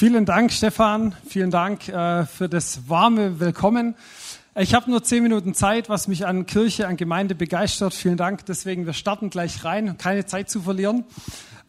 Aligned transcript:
Vielen 0.00 0.24
Dank, 0.24 0.50
Stefan. 0.50 1.14
Vielen 1.28 1.50
Dank 1.50 1.86
äh, 1.90 2.24
für 2.24 2.48
das 2.48 2.88
warme 2.88 3.38
Willkommen. 3.38 3.96
Ich 4.56 4.72
habe 4.72 4.90
nur 4.90 5.04
zehn 5.04 5.22
Minuten 5.22 5.52
Zeit, 5.52 5.90
was 5.90 6.08
mich 6.08 6.24
an 6.24 6.46
Kirche, 6.46 6.88
an 6.88 6.96
Gemeinde 6.96 7.34
begeistert. 7.34 7.92
Vielen 7.92 8.16
Dank. 8.16 8.46
Deswegen, 8.46 8.86
wir 8.86 8.94
starten 8.94 9.28
gleich 9.28 9.62
rein, 9.62 9.98
keine 9.98 10.24
Zeit 10.24 10.48
zu 10.48 10.62
verlieren. 10.62 11.04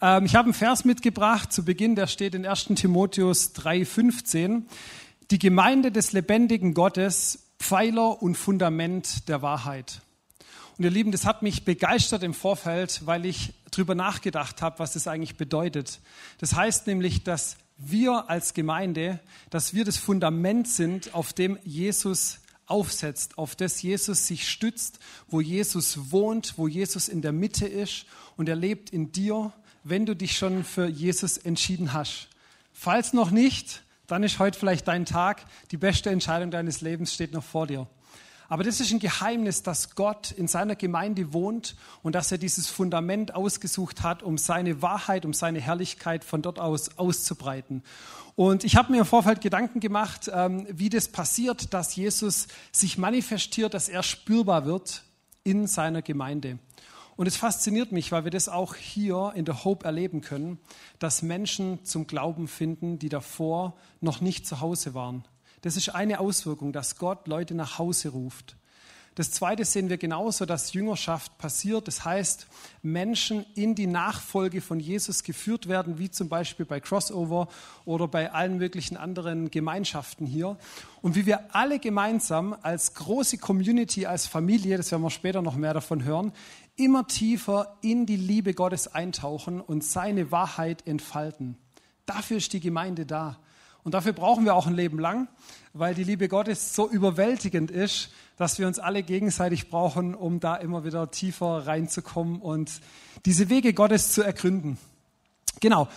Ähm, 0.01 0.23
ich 0.23 0.35
habe 0.35 0.45
einen 0.45 0.53
Vers 0.53 0.85
mitgebracht 0.85 1.51
zu 1.51 1.65
Beginn, 1.65 1.97
der 1.97 2.07
steht 2.07 2.33
in 2.33 2.45
1 2.45 2.67
Timotheus 2.75 3.53
3,15. 3.53 4.61
Die 5.29 5.37
Gemeinde 5.37 5.91
des 5.91 6.13
lebendigen 6.13 6.73
Gottes, 6.73 7.49
Pfeiler 7.59 8.21
und 8.21 8.35
Fundament 8.35 9.27
der 9.27 9.41
Wahrheit. 9.41 9.99
Und 10.77 10.85
ihr 10.85 10.91
Lieben, 10.91 11.11
das 11.11 11.25
hat 11.25 11.41
mich 11.41 11.65
begeistert 11.65 12.23
im 12.23 12.33
Vorfeld, 12.33 13.01
weil 13.03 13.25
ich 13.25 13.53
drüber 13.71 13.93
nachgedacht 13.93 14.61
habe, 14.61 14.79
was 14.79 14.93
das 14.93 15.07
eigentlich 15.07 15.35
bedeutet. 15.35 15.99
Das 16.37 16.55
heißt 16.55 16.87
nämlich, 16.87 17.25
dass 17.25 17.57
wir 17.83 18.29
als 18.29 18.53
Gemeinde, 18.53 19.19
dass 19.49 19.73
wir 19.73 19.85
das 19.85 19.97
Fundament 19.97 20.67
sind, 20.67 21.13
auf 21.13 21.33
dem 21.33 21.57
Jesus 21.63 22.39
aufsetzt, 22.65 23.37
auf 23.37 23.55
das 23.55 23.81
Jesus 23.81 24.27
sich 24.27 24.47
stützt, 24.47 24.99
wo 25.27 25.41
Jesus 25.41 26.11
wohnt, 26.11 26.57
wo 26.57 26.67
Jesus 26.67 27.09
in 27.09 27.21
der 27.21 27.31
Mitte 27.33 27.67
ist 27.67 28.05
und 28.37 28.47
er 28.47 28.55
lebt 28.55 28.91
in 28.91 29.11
dir, 29.11 29.51
wenn 29.83 30.05
du 30.05 30.15
dich 30.15 30.37
schon 30.37 30.63
für 30.63 30.87
Jesus 30.87 31.37
entschieden 31.37 31.93
hast. 31.93 32.29
Falls 32.71 33.13
noch 33.13 33.31
nicht, 33.31 33.83
dann 34.07 34.23
ist 34.23 34.39
heute 34.39 34.57
vielleicht 34.57 34.87
dein 34.87 35.05
Tag. 35.05 35.45
Die 35.71 35.77
beste 35.77 36.09
Entscheidung 36.09 36.51
deines 36.51 36.81
Lebens 36.81 37.13
steht 37.13 37.33
noch 37.33 37.43
vor 37.43 37.67
dir. 37.67 37.87
Aber 38.51 38.65
das 38.65 38.81
ist 38.81 38.91
ein 38.91 38.99
Geheimnis, 38.99 39.63
dass 39.63 39.95
Gott 39.95 40.31
in 40.31 40.45
seiner 40.45 40.75
Gemeinde 40.75 41.31
wohnt 41.31 41.77
und 42.03 42.15
dass 42.15 42.33
er 42.33 42.37
dieses 42.37 42.67
Fundament 42.67 43.33
ausgesucht 43.33 44.03
hat, 44.03 44.23
um 44.23 44.37
seine 44.37 44.81
Wahrheit, 44.81 45.23
um 45.23 45.31
seine 45.31 45.61
Herrlichkeit 45.61 46.25
von 46.25 46.41
dort 46.41 46.59
aus 46.59 46.97
auszubreiten. 46.97 47.81
Und 48.35 48.65
ich 48.65 48.75
habe 48.75 48.91
mir 48.91 48.99
im 48.99 49.05
Vorfeld 49.05 49.39
Gedanken 49.39 49.79
gemacht, 49.79 50.29
ähm, 50.33 50.67
wie 50.69 50.89
das 50.89 51.07
passiert, 51.07 51.73
dass 51.73 51.95
Jesus 51.95 52.49
sich 52.73 52.97
manifestiert, 52.97 53.73
dass 53.73 53.87
er 53.87 54.03
spürbar 54.03 54.65
wird 54.65 55.05
in 55.45 55.65
seiner 55.65 56.01
Gemeinde. 56.01 56.59
Und 57.15 57.27
es 57.27 57.37
fasziniert 57.37 57.93
mich, 57.93 58.11
weil 58.11 58.25
wir 58.25 58.31
das 58.31 58.49
auch 58.49 58.75
hier 58.75 59.31
in 59.33 59.45
der 59.45 59.63
Hope 59.63 59.85
erleben 59.85 60.19
können, 60.19 60.59
dass 60.99 61.21
Menschen 61.21 61.85
zum 61.85 62.05
Glauben 62.05 62.49
finden, 62.49 62.99
die 62.99 63.07
davor 63.07 63.77
noch 64.01 64.19
nicht 64.19 64.45
zu 64.45 64.59
Hause 64.59 64.93
waren. 64.93 65.23
Das 65.61 65.77
ist 65.77 65.89
eine 65.89 66.19
Auswirkung, 66.19 66.73
dass 66.73 66.97
Gott 66.97 67.27
Leute 67.27 67.53
nach 67.53 67.77
Hause 67.77 68.09
ruft. 68.09 68.55
Das 69.15 69.29
Zweite 69.31 69.65
sehen 69.65 69.89
wir 69.89 69.97
genauso, 69.97 70.45
dass 70.45 70.71
Jüngerschaft 70.71 71.37
passiert. 71.37 71.85
Das 71.89 72.05
heißt, 72.05 72.47
Menschen 72.81 73.45
in 73.55 73.75
die 73.75 73.85
Nachfolge 73.85 74.61
von 74.61 74.79
Jesus 74.79 75.23
geführt 75.23 75.67
werden, 75.67 75.99
wie 75.99 76.09
zum 76.09 76.29
Beispiel 76.29 76.65
bei 76.65 76.79
Crossover 76.79 77.49
oder 77.83 78.07
bei 78.07 78.31
allen 78.31 78.57
möglichen 78.57 78.95
anderen 78.95 79.51
Gemeinschaften 79.51 80.25
hier. 80.25 80.57
Und 81.01 81.15
wie 81.15 81.25
wir 81.25 81.53
alle 81.53 81.79
gemeinsam 81.79 82.55
als 82.61 82.93
große 82.93 83.37
Community, 83.37 84.05
als 84.05 84.27
Familie, 84.27 84.77
das 84.77 84.91
werden 84.93 85.03
wir 85.03 85.09
später 85.09 85.41
noch 85.41 85.57
mehr 85.57 85.73
davon 85.73 86.05
hören, 86.05 86.31
immer 86.77 87.05
tiefer 87.05 87.77
in 87.81 88.05
die 88.05 88.15
Liebe 88.15 88.53
Gottes 88.53 88.87
eintauchen 88.87 89.59
und 89.59 89.83
seine 89.83 90.31
Wahrheit 90.31 90.87
entfalten. 90.87 91.57
Dafür 92.05 92.37
ist 92.37 92.53
die 92.53 92.61
Gemeinde 92.61 93.05
da. 93.05 93.39
Und 93.83 93.93
dafür 93.93 94.13
brauchen 94.13 94.45
wir 94.45 94.55
auch 94.55 94.67
ein 94.67 94.75
Leben 94.75 94.99
lang, 94.99 95.27
weil 95.73 95.95
die 95.95 96.03
Liebe 96.03 96.27
Gottes 96.27 96.75
so 96.75 96.89
überwältigend 96.89 97.71
ist, 97.71 98.11
dass 98.37 98.59
wir 98.59 98.67
uns 98.67 98.79
alle 98.79 99.03
gegenseitig 99.03 99.69
brauchen, 99.69 100.15
um 100.15 100.39
da 100.39 100.55
immer 100.55 100.83
wieder 100.83 101.11
tiefer 101.11 101.67
reinzukommen 101.67 102.41
und 102.41 102.81
diese 103.25 103.49
Wege 103.49 103.73
Gottes 103.73 104.13
zu 104.13 104.21
ergründen. 104.21 104.77
Genau. 105.59 105.87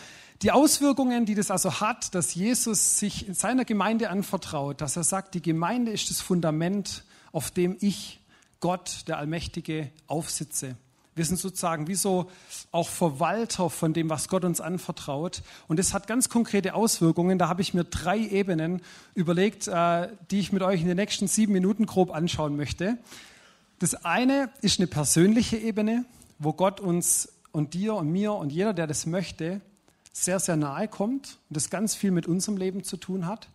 Die 0.42 0.50
Auswirkungen, 0.50 1.24
die 1.26 1.34
das 1.34 1.50
also 1.50 1.80
hat, 1.80 2.14
dass 2.14 2.34
Jesus 2.34 2.98
sich 2.98 3.26
in 3.26 3.34
seiner 3.34 3.64
Gemeinde 3.64 4.10
anvertraut, 4.10 4.80
dass 4.80 4.96
er 4.96 5.04
sagt, 5.04 5.34
die 5.34 5.42
Gemeinde 5.42 5.92
ist 5.92 6.10
das 6.10 6.20
Fundament, 6.20 7.04
auf 7.32 7.50
dem 7.50 7.76
ich, 7.80 8.20
Gott, 8.60 9.04
der 9.06 9.18
Allmächtige, 9.18 9.90
aufsitze. 10.06 10.76
Wir 11.16 11.24
sind 11.24 11.38
sozusagen 11.38 11.86
wie 11.86 11.94
so 11.94 12.30
auch 12.72 12.88
Verwalter 12.88 13.70
von 13.70 13.92
dem, 13.92 14.10
was 14.10 14.28
Gott 14.28 14.44
uns 14.44 14.60
anvertraut. 14.60 15.42
Und 15.68 15.78
das 15.78 15.94
hat 15.94 16.06
ganz 16.06 16.28
konkrete 16.28 16.74
Auswirkungen. 16.74 17.38
Da 17.38 17.48
habe 17.48 17.62
ich 17.62 17.72
mir 17.72 17.84
drei 17.84 18.18
Ebenen 18.18 18.82
überlegt, 19.14 19.68
äh, 19.68 20.08
die 20.30 20.40
ich 20.40 20.52
mit 20.52 20.62
euch 20.62 20.80
in 20.80 20.88
den 20.88 20.96
nächsten 20.96 21.28
sieben 21.28 21.52
Minuten 21.52 21.86
grob 21.86 22.12
anschauen 22.12 22.56
möchte. 22.56 22.98
Das 23.78 24.04
eine 24.04 24.50
ist 24.60 24.80
eine 24.80 24.86
persönliche 24.86 25.56
Ebene, 25.56 26.04
wo 26.38 26.52
Gott 26.52 26.80
uns 26.80 27.28
und 27.52 27.74
dir 27.74 27.94
und 27.94 28.10
mir 28.10 28.32
und 28.32 28.50
jeder, 28.50 28.74
der 28.74 28.86
das 28.86 29.06
möchte, 29.06 29.60
sehr, 30.12 30.40
sehr 30.40 30.56
nahe 30.56 30.88
kommt 30.88 31.38
und 31.48 31.56
das 31.56 31.70
ganz 31.70 31.94
viel 31.94 32.10
mit 32.10 32.26
unserem 32.26 32.56
Leben 32.56 32.82
zu 32.82 32.96
tun 32.96 33.26
hat. 33.26 33.48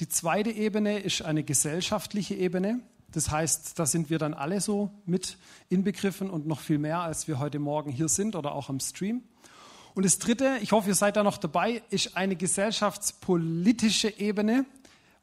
Die 0.00 0.08
zweite 0.08 0.50
Ebene 0.50 0.98
ist 0.98 1.22
eine 1.22 1.42
gesellschaftliche 1.42 2.34
Ebene. 2.34 2.80
Das 3.12 3.30
heißt, 3.30 3.78
da 3.78 3.86
sind 3.86 4.10
wir 4.10 4.18
dann 4.18 4.34
alle 4.34 4.60
so 4.60 4.90
mit 5.06 5.38
inbegriffen 5.70 6.28
und 6.28 6.46
noch 6.46 6.60
viel 6.60 6.78
mehr, 6.78 7.00
als 7.00 7.26
wir 7.26 7.38
heute 7.38 7.58
Morgen 7.58 7.90
hier 7.90 8.08
sind 8.08 8.36
oder 8.36 8.54
auch 8.54 8.68
am 8.68 8.80
Stream. 8.80 9.22
Und 9.94 10.04
das 10.04 10.18
Dritte, 10.18 10.58
ich 10.60 10.72
hoffe, 10.72 10.88
ihr 10.88 10.94
seid 10.94 11.16
da 11.16 11.22
noch 11.22 11.38
dabei, 11.38 11.82
ist 11.90 12.16
eine 12.16 12.36
gesellschaftspolitische 12.36 14.10
Ebene, 14.18 14.66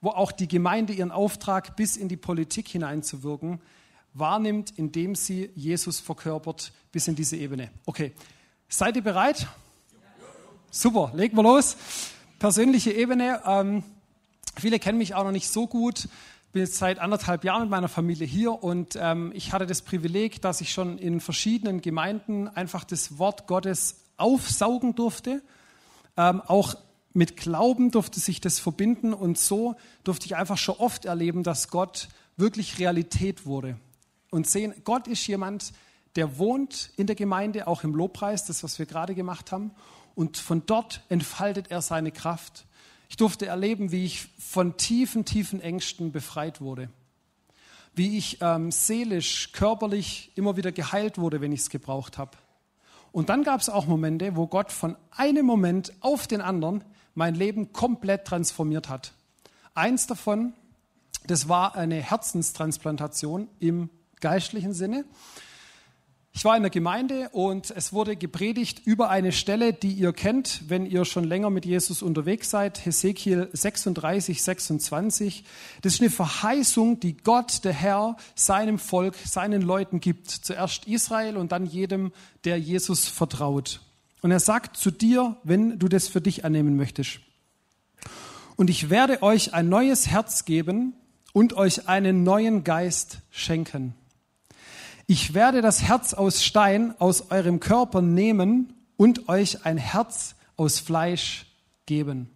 wo 0.01 0.09
auch 0.09 0.31
die 0.31 0.47
Gemeinde 0.47 0.93
ihren 0.93 1.11
Auftrag 1.11 1.75
bis 1.75 1.95
in 1.95 2.09
die 2.09 2.17
Politik 2.17 2.67
hineinzuwirken 2.67 3.61
wahrnimmt, 4.15 4.73
indem 4.77 5.13
sie 5.13 5.51
Jesus 5.55 5.99
verkörpert 5.99 6.71
bis 6.91 7.07
in 7.07 7.15
diese 7.15 7.37
Ebene. 7.37 7.69
Okay, 7.85 8.13
seid 8.67 8.95
ihr 8.95 9.03
bereit? 9.03 9.47
Super, 10.71 11.11
legen 11.13 11.37
wir 11.37 11.43
los. 11.43 11.77
Persönliche 12.39 12.91
Ebene. 12.91 13.41
Ähm, 13.45 13.83
viele 14.57 14.79
kennen 14.79 14.97
mich 14.97 15.13
auch 15.15 15.23
noch 15.23 15.31
nicht 15.31 15.49
so 15.49 15.67
gut 15.67 16.07
bin 16.55 16.63
jetzt 16.63 16.77
seit 16.77 16.99
anderthalb 16.99 17.43
Jahren 17.43 17.63
mit 17.63 17.71
meiner 17.71 17.89
Familie 17.89 18.25
hier 18.25 18.63
und 18.63 18.97
ähm, 18.97 19.33
ich 19.35 19.51
hatte 19.51 19.65
das 19.65 19.81
Privileg, 19.81 20.41
dass 20.41 20.61
ich 20.61 20.71
schon 20.71 20.97
in 20.97 21.19
verschiedenen 21.19 21.81
Gemeinden 21.81 22.47
einfach 22.47 22.85
das 22.85 23.17
Wort 23.17 23.45
Gottes 23.45 24.05
aufsaugen 24.15 24.95
durfte. 24.95 25.41
Ähm, 26.15 26.39
auch 26.39 26.75
mit 27.11 27.35
Glauben 27.35 27.91
durfte 27.91 28.21
sich 28.21 28.39
das 28.39 28.59
verbinden 28.59 29.13
und 29.13 29.37
so 29.37 29.75
durfte 30.05 30.27
ich 30.27 30.37
einfach 30.37 30.57
schon 30.57 30.77
oft 30.77 31.03
erleben, 31.03 31.43
dass 31.43 31.67
Gott 31.67 32.07
wirklich 32.37 32.79
Realität 32.79 33.45
wurde. 33.45 33.77
Und 34.31 34.47
sehen, 34.47 34.73
Gott 34.85 35.09
ist 35.09 35.27
jemand, 35.27 35.73
der 36.15 36.37
wohnt 36.37 36.91
in 36.95 37.05
der 37.05 37.17
Gemeinde, 37.17 37.67
auch 37.67 37.83
im 37.83 37.93
Lobpreis, 37.93 38.45
das, 38.45 38.63
was 38.63 38.79
wir 38.79 38.85
gerade 38.85 39.13
gemacht 39.13 39.51
haben. 39.51 39.71
Und 40.15 40.37
von 40.37 40.65
dort 40.65 41.01
entfaltet 41.09 41.69
er 41.69 41.81
seine 41.81 42.13
Kraft. 42.13 42.65
Ich 43.09 43.17
durfte 43.17 43.45
erleben, 43.45 43.91
wie 43.91 44.05
ich 44.05 44.27
von 44.39 44.77
tiefen, 44.77 45.25
tiefen 45.25 45.61
Ängsten 45.61 46.11
befreit 46.11 46.61
wurde. 46.61 46.89
Wie 47.93 48.17
ich 48.17 48.39
ähm, 48.41 48.71
seelisch, 48.71 49.51
körperlich 49.53 50.31
immer 50.35 50.57
wieder 50.57 50.71
geheilt 50.71 51.17
wurde, 51.17 51.41
wenn 51.41 51.51
ich 51.51 51.61
es 51.61 51.69
gebraucht 51.69 52.17
habe. 52.17 52.37
Und 53.11 53.29
dann 53.29 53.43
gab 53.43 53.61
es 53.61 53.69
auch 53.69 53.85
Momente, 53.85 54.35
wo 54.35 54.47
Gott 54.47 54.71
von 54.71 54.97
einem 55.11 55.45
Moment 55.45 55.93
auf 56.01 56.27
den 56.27 56.41
anderen 56.41 56.83
mein 57.13 57.33
Leben 57.33 57.71
komplett 57.71 58.25
transformiert 58.25 58.89
hat. 58.89 59.13
Eins 59.73 60.07
davon, 60.07 60.53
das 61.27 61.47
war 61.47 61.75
eine 61.75 61.95
Herzenstransplantation 61.95 63.47
im 63.59 63.89
geistlichen 64.19 64.73
Sinne. 64.73 65.05
Ich 66.37 66.43
war 66.43 66.57
in 66.57 66.63
der 66.63 66.69
Gemeinde 66.69 67.29
und 67.29 67.71
es 67.71 67.93
wurde 67.93 68.17
gepredigt 68.17 68.81
über 68.83 69.09
eine 69.09 69.31
Stelle, 69.31 69.71
die 69.71 69.93
ihr 69.93 70.11
kennt, 70.11 70.63
wenn 70.67 70.85
ihr 70.85 71.05
schon 71.05 71.23
länger 71.23 71.49
mit 71.49 71.65
Jesus 71.65 72.01
unterwegs 72.01 72.49
seid, 72.49 72.85
Hesekiel 72.85 73.47
36, 73.53 74.43
26. 74.43 75.45
Das 75.81 75.93
ist 75.93 76.01
eine 76.01 76.09
Verheißung, 76.09 76.99
die 76.99 77.15
Gott, 77.15 77.63
der 77.63 77.71
Herr, 77.71 78.17
seinem 78.35 78.79
Volk, 78.79 79.15
seinen 79.25 79.61
Leuten 79.61 80.01
gibt. 80.01 80.29
Zuerst 80.29 80.87
Israel 80.87 81.37
und 81.37 81.53
dann 81.53 81.65
jedem, 81.65 82.11
der 82.43 82.59
Jesus 82.59 83.07
vertraut. 83.07 83.79
Und 84.21 84.31
er 84.31 84.41
sagt 84.41 84.75
zu 84.75 84.91
dir, 84.91 85.37
wenn 85.43 85.79
du 85.79 85.87
das 85.87 86.09
für 86.09 86.19
dich 86.19 86.43
annehmen 86.43 86.75
möchtest. 86.75 87.21
Und 88.57 88.69
ich 88.69 88.89
werde 88.89 89.23
euch 89.23 89.53
ein 89.53 89.69
neues 89.69 90.07
Herz 90.07 90.43
geben 90.43 90.95
und 91.31 91.53
euch 91.53 91.87
einen 91.87 92.23
neuen 92.23 92.65
Geist 92.65 93.19
schenken 93.31 93.95
ich 95.07 95.33
werde 95.33 95.61
das 95.61 95.83
Herz 95.83 96.13
aus 96.13 96.43
Stein 96.43 96.95
aus 96.99 97.29
eurem 97.29 97.59
Körper 97.59 98.01
nehmen 98.01 98.73
und 98.97 99.29
euch 99.29 99.65
ein 99.65 99.77
Herz 99.77 100.35
aus 100.57 100.79
Fleisch 100.79 101.45
geben. 101.85 102.29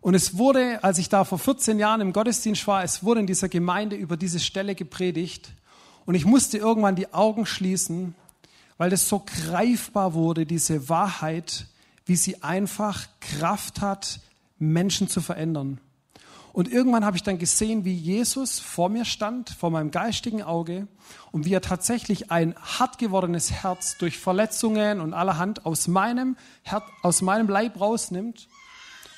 Und 0.00 0.14
es 0.14 0.38
wurde, 0.38 0.82
als 0.84 0.98
ich 0.98 1.08
da 1.08 1.24
vor 1.24 1.38
14 1.38 1.78
Jahren 1.78 2.00
im 2.00 2.12
Gottesdienst 2.12 2.66
war, 2.66 2.84
es 2.84 3.02
wurde 3.02 3.20
in 3.20 3.26
dieser 3.26 3.48
Gemeinde 3.48 3.96
über 3.96 4.16
diese 4.16 4.40
Stelle 4.40 4.74
gepredigt. 4.74 5.50
Und 6.04 6.14
ich 6.14 6.24
musste 6.24 6.58
irgendwann 6.58 6.94
die 6.94 7.12
Augen 7.12 7.46
schließen, 7.46 8.14
weil 8.78 8.90
das 8.90 9.08
so 9.08 9.24
greifbar 9.24 10.14
wurde, 10.14 10.46
diese 10.46 10.88
Wahrheit, 10.88 11.66
wie 12.04 12.16
sie 12.16 12.42
einfach 12.42 13.06
Kraft 13.20 13.80
hat, 13.80 14.20
Menschen 14.58 15.08
zu 15.08 15.20
verändern. 15.20 15.80
Und 16.56 16.72
irgendwann 16.72 17.04
habe 17.04 17.18
ich 17.18 17.22
dann 17.22 17.36
gesehen, 17.36 17.84
wie 17.84 17.92
Jesus 17.92 18.60
vor 18.60 18.88
mir 18.88 19.04
stand, 19.04 19.50
vor 19.50 19.70
meinem 19.70 19.90
geistigen 19.90 20.42
Auge, 20.42 20.88
und 21.30 21.44
wie 21.44 21.52
er 21.52 21.60
tatsächlich 21.60 22.30
ein 22.30 22.54
hart 22.56 22.96
gewordenes 22.96 23.52
Herz 23.52 23.98
durch 23.98 24.16
Verletzungen 24.16 25.00
und 25.00 25.12
allerhand 25.12 25.66
aus 25.66 25.86
meinem, 25.86 26.34
Herz, 26.62 26.84
aus 27.02 27.20
meinem 27.20 27.50
Leib 27.50 27.78
rausnimmt 27.78 28.48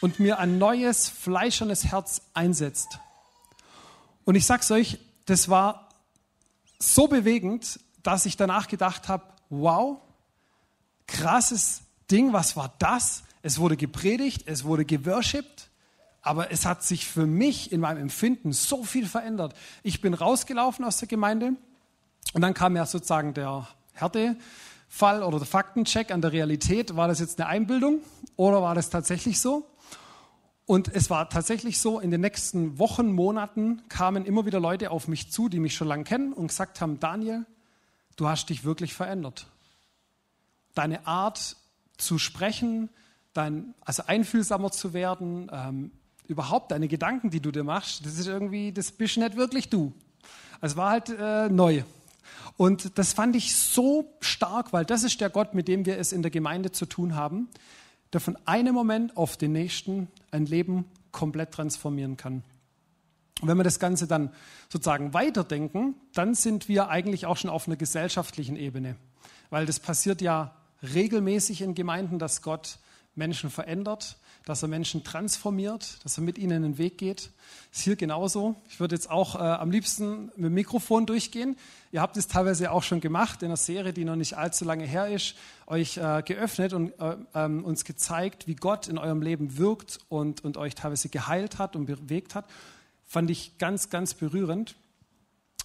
und 0.01 0.19
mir 0.19 0.41
ein 0.41 0.59
neues, 0.59 1.09
fleischernes 1.09 1.85
Herz 1.85 2.23
einsetzt. 2.35 2.99
Und 4.25 4.35
ich 4.35 4.45
sag's 4.45 4.73
euch, 4.73 4.99
das 5.27 5.49
war 5.49 5.91
so 6.81 7.07
bewegend, 7.07 7.79
dass 8.03 8.27
ich 8.27 8.37
danach 8.37 8.67
gedacht 8.67 9.07
habe, 9.07 9.23
wow, 9.49 10.01
krasses 11.07 11.83
Ding, 12.11 12.33
was 12.33 12.57
war 12.57 12.75
das? 12.81 13.23
Es 13.43 13.61
wurde 13.61 13.77
gepredigt, 13.77 14.43
es 14.47 14.65
wurde 14.65 14.85
geworshipped, 14.85 15.68
aber 16.29 16.53
es 16.53 16.67
hat 16.67 16.83
sich 16.83 17.07
für 17.07 17.27
mich 17.27 17.73
in 17.73 17.81
meinem 17.81 18.03
Empfinden 18.03 18.53
so 18.53 18.85
viel 18.85 19.07
verändert. 19.07 19.55
Ich 19.83 20.03
bin 20.03 20.13
rausgelaufen 20.13 20.85
aus 20.85 20.99
der 20.99 21.09
Gemeinde 21.09 21.55
und 22.35 22.43
dann 22.43 22.53
kam 22.53 22.77
ja 22.77 22.85
sozusagen 22.85 23.33
der 23.33 23.67
Härtefall 23.95 25.23
oder 25.23 25.39
der 25.39 25.47
Faktencheck 25.47 26.11
an 26.11 26.21
der 26.21 26.33
Realität. 26.33 26.97
War 26.97 27.09
das 27.09 27.21
jetzt 27.21 27.41
eine 27.41 27.49
Einbildung 27.49 28.01
oder 28.37 28.61
war 28.61 28.75
das 28.75 28.91
tatsächlich 28.91 29.41
so? 29.41 29.71
Und 30.67 30.95
es 30.95 31.09
war 31.09 31.31
tatsächlich 31.31 31.81
so, 31.81 31.99
in 31.99 32.11
den 32.11 32.21
nächsten 32.21 32.79
Wochen, 32.79 33.11
Monaten 33.11 33.81
kamen 33.89 34.27
immer 34.27 34.45
wieder 34.45 34.61
Leute 34.61 34.91
auf 34.91 35.09
mich 35.09 35.33
zu, 35.33 35.49
die 35.49 35.61
mich 35.61 35.75
schon 35.75 35.89
lange 35.89 36.05
kennen 36.05 36.35
und 36.35 36.49
gesagt 36.49 36.83
haben, 36.83 37.01
Daniel, 37.01 37.47
du 38.17 38.29
hast 38.29 38.51
dich 38.51 38.65
wirklich 38.65 38.93
verändert. 38.93 39.47
Deine 40.75 41.07
Art 41.07 41.57
zu 41.97 42.19
sprechen, 42.19 42.91
dein, 43.33 43.75
also 43.81 44.03
einfühlsamer 44.07 44.71
zu 44.71 44.93
werden, 44.93 45.51
ähm, 45.51 45.91
überhaupt 46.29 46.71
deine 46.71 46.87
Gedanken, 46.87 47.31
die 47.31 47.41
du 47.41 47.51
dir 47.51 47.65
machst, 47.65 48.07
das 48.07 48.19
ist 48.19 48.27
irgendwie, 48.27 48.71
das 48.71 48.93
bist 48.93 49.17
nicht 49.17 49.37
wirklich 49.37 49.69
du. 49.69 49.93
Es 50.61 50.77
war 50.77 50.91
halt 50.91 51.09
äh, 51.09 51.49
neu. 51.49 51.83
Und 52.57 52.99
das 52.99 53.13
fand 53.13 53.35
ich 53.35 53.57
so 53.57 54.13
stark, 54.21 54.73
weil 54.73 54.85
das 54.85 55.03
ist 55.03 55.21
der 55.21 55.31
Gott, 55.31 55.55
mit 55.55 55.69
dem 55.69 55.87
wir 55.87 55.99
es 55.99 56.13
in 56.13 56.23
der 56.23 56.31
Gemeinde 56.31 56.71
zu 56.71 56.87
tun 56.87 57.15
haben, 57.15 57.49
der 58.13 58.21
von 58.21 58.37
einem 58.45 58.75
Moment 58.75 59.17
auf 59.17 59.37
den 59.37 59.53
nächsten 59.53 60.09
ein 60.31 60.47
Leben 60.47 60.85
komplett 61.13 61.53
transformieren 61.53 62.17
kann. 62.17 62.43
Und 63.41 63.49
wenn 63.49 63.57
wir 63.57 63.65
das 63.65 63.79
Ganze 63.79 64.07
dann 64.07 64.31
sozusagen 64.69 65.15
weiterdenken, 65.15 65.95
dann 66.13 66.35
sind 66.35 66.69
wir 66.69 66.89
eigentlich 66.89 67.27
auch 67.27 67.37
schon 67.37 67.51
auf 67.51 67.67
einer 67.67 67.77
gesellschaftlichen 67.77 68.57
Ebene. 68.57 68.97
Weil 69.51 69.65
das 69.65 69.79
passiert 69.79 70.21
ja 70.21 70.55
regelmäßig 70.83 71.63
in 71.63 71.75
Gemeinden, 71.75 72.19
dass 72.19 72.43
Gott 72.43 72.79
Menschen 73.19 73.51
verändert, 73.51 74.17
dass 74.47 74.63
er 74.63 74.69
Menschen 74.69 75.05
transformiert, 75.05 75.99
dass 76.05 76.17
er 76.17 76.23
mit 76.23 76.39
ihnen 76.39 76.65
einen 76.65 76.79
Weg 76.79 76.97
geht. 76.97 77.31
Ist 77.71 77.83
hier 77.83 77.97
genauso. 77.97 78.57
Ich 78.71 78.81
würde 78.81 78.95
jetzt 78.95 79.11
auch 79.11 79.35
äh, 79.35 79.39
am 79.39 79.71
liebsten 79.71 80.27
mit 80.37 80.47
dem 80.47 80.55
Mikrofon 80.55 81.05
durchgehen. 81.05 81.57
Ihr 81.93 82.01
habt 82.01 82.17
es 82.17 82.29
teilweise 82.29 82.71
auch 82.71 82.83
schon 82.83 83.01
gemacht 83.01 83.43
in 83.43 83.49
einer 83.49 83.57
Serie, 83.57 83.93
die 83.93 84.07
noch 84.07 84.17
nicht 84.17 84.39
allzu 84.39 84.65
lange 84.65 84.85
her 84.85 85.09
ist, 85.09 85.35
euch 85.67 85.99
äh, 85.99 86.23
geöffnet 86.25 86.73
und 86.73 86.99
äh, 86.99 87.17
ähm, 87.35 87.65
uns 87.65 87.85
gezeigt, 87.85 88.47
wie 88.47 88.55
Gott 88.55 88.89
in 88.89 88.97
eurem 88.97 89.21
Leben 89.21 89.59
wirkt 89.59 89.99
und, 90.09 90.45
und 90.45 90.57
euch 90.57 90.75
teilweise 90.75 91.11
geheilt 91.11 91.59
hat 91.59 91.77
und 91.77 91.85
bewegt 91.85 92.35
hat. 92.35 92.47
Fand 93.05 93.29
ich 93.31 93.59
ganz, 93.59 93.91
ganz 93.91 94.15
berührend. 94.15 94.77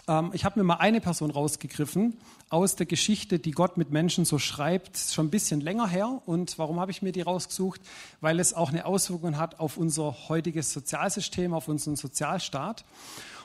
Ähm, 0.08 0.32
ich 0.34 0.46
habe 0.46 0.60
mir 0.60 0.64
mal 0.64 0.76
eine 0.76 1.02
Person 1.02 1.32
rausgegriffen 1.32 2.18
aus 2.50 2.76
der 2.76 2.86
Geschichte, 2.86 3.40
die 3.40 3.52
Gott 3.52 3.78
mit 3.78 3.92
Menschen 3.92 4.26
so 4.26 4.38
schreibt, 4.38 4.98
schon 4.98 5.28
ein 5.28 5.32
bisschen 5.32 5.62
länger 5.62 5.88
her. 5.88 6.22
Und 6.26 6.58
warum 6.60 6.80
habe 6.80 6.92
ich 6.92 7.02
mir 7.02 7.12
die 7.12 7.22
rausgesucht? 7.22 7.82
Weil 8.22 8.40
es 8.40 8.54
auch 8.54 8.70
eine 8.70 8.86
Auswirkung 8.86 9.38
hat 9.38 9.60
auf 9.60 9.78
unser 9.78 10.30
heutiges 10.30 10.74
Sozialsystem, 10.74 11.54
auf 11.54 11.68
unseren 11.68 11.96
Sozialstaat. 11.96 12.86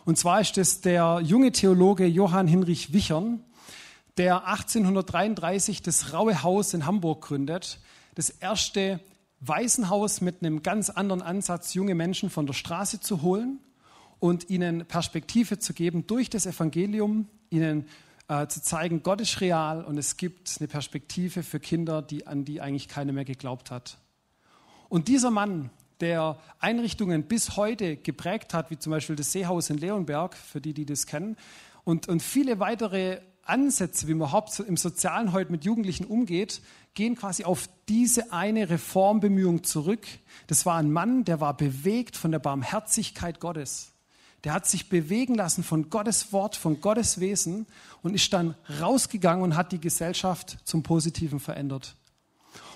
Und 0.04 0.18
zwar 0.18 0.40
ist 0.40 0.58
es 0.58 0.80
der 0.80 1.20
junge 1.22 1.52
Theologe 1.52 2.06
Johann 2.06 2.48
Hinrich 2.48 2.92
Wichern, 2.92 3.44
der 4.16 4.46
1833 4.46 5.82
das 5.82 6.12
Raue 6.12 6.42
Haus 6.42 6.74
in 6.74 6.86
Hamburg 6.86 7.22
gründet, 7.22 7.78
das 8.14 8.30
erste 8.30 9.00
Waisenhaus 9.40 10.20
mit 10.20 10.42
einem 10.42 10.64
ganz 10.64 10.90
anderen 10.90 11.22
Ansatz, 11.22 11.74
junge 11.74 11.94
Menschen 11.94 12.30
von 12.30 12.46
der 12.46 12.54
Straße 12.54 13.00
zu 13.00 13.22
holen 13.22 13.60
und 14.20 14.50
ihnen 14.50 14.86
Perspektive 14.86 15.58
zu 15.58 15.74
geben 15.74 16.06
durch 16.06 16.30
das 16.30 16.46
Evangelium, 16.46 17.28
ihnen 17.50 17.86
äh, 18.28 18.46
zu 18.46 18.62
zeigen, 18.62 19.02
Gott 19.02 19.20
ist 19.20 19.40
real 19.40 19.84
und 19.84 19.98
es 19.98 20.16
gibt 20.16 20.56
eine 20.58 20.68
Perspektive 20.68 21.42
für 21.42 21.60
Kinder, 21.60 22.02
die, 22.02 22.26
an 22.26 22.44
die 22.44 22.60
eigentlich 22.60 22.88
keiner 22.88 23.12
mehr 23.12 23.24
geglaubt 23.24 23.70
hat. 23.70 23.98
Und 24.88 25.08
dieser 25.08 25.30
Mann, 25.30 25.70
der 26.00 26.38
Einrichtungen 26.60 27.24
bis 27.24 27.56
heute 27.56 27.96
geprägt 27.96 28.54
hat, 28.54 28.70
wie 28.70 28.78
zum 28.78 28.90
Beispiel 28.90 29.16
das 29.16 29.32
Seehaus 29.32 29.70
in 29.70 29.78
Leonberg, 29.78 30.36
für 30.36 30.60
die, 30.60 30.72
die 30.72 30.86
das 30.86 31.06
kennen, 31.06 31.36
und, 31.84 32.08
und 32.08 32.22
viele 32.22 32.60
weitere 32.60 33.20
Ansätze, 33.42 34.06
wie 34.06 34.12
man 34.12 34.28
überhaupt 34.28 34.60
im 34.60 34.76
Sozialen 34.76 35.32
heute 35.32 35.50
mit 35.50 35.64
Jugendlichen 35.64 36.04
umgeht, 36.04 36.60
gehen 36.92 37.16
quasi 37.16 37.44
auf 37.44 37.68
diese 37.88 38.32
eine 38.32 38.68
Reformbemühung 38.68 39.64
zurück. 39.64 40.06
Das 40.48 40.66
war 40.66 40.76
ein 40.76 40.92
Mann, 40.92 41.24
der 41.24 41.40
war 41.40 41.56
bewegt 41.56 42.16
von 42.16 42.30
der 42.30 42.40
Barmherzigkeit 42.40 43.40
Gottes 43.40 43.92
der 44.44 44.52
hat 44.52 44.66
sich 44.66 44.88
bewegen 44.88 45.34
lassen 45.34 45.64
von 45.64 45.90
Gottes 45.90 46.32
Wort, 46.32 46.54
von 46.56 46.80
Gottes 46.80 47.20
Wesen 47.20 47.66
und 48.02 48.14
ist 48.14 48.32
dann 48.32 48.54
rausgegangen 48.80 49.42
und 49.42 49.56
hat 49.56 49.72
die 49.72 49.80
Gesellschaft 49.80 50.58
zum 50.64 50.82
Positiven 50.82 51.40
verändert. 51.40 51.96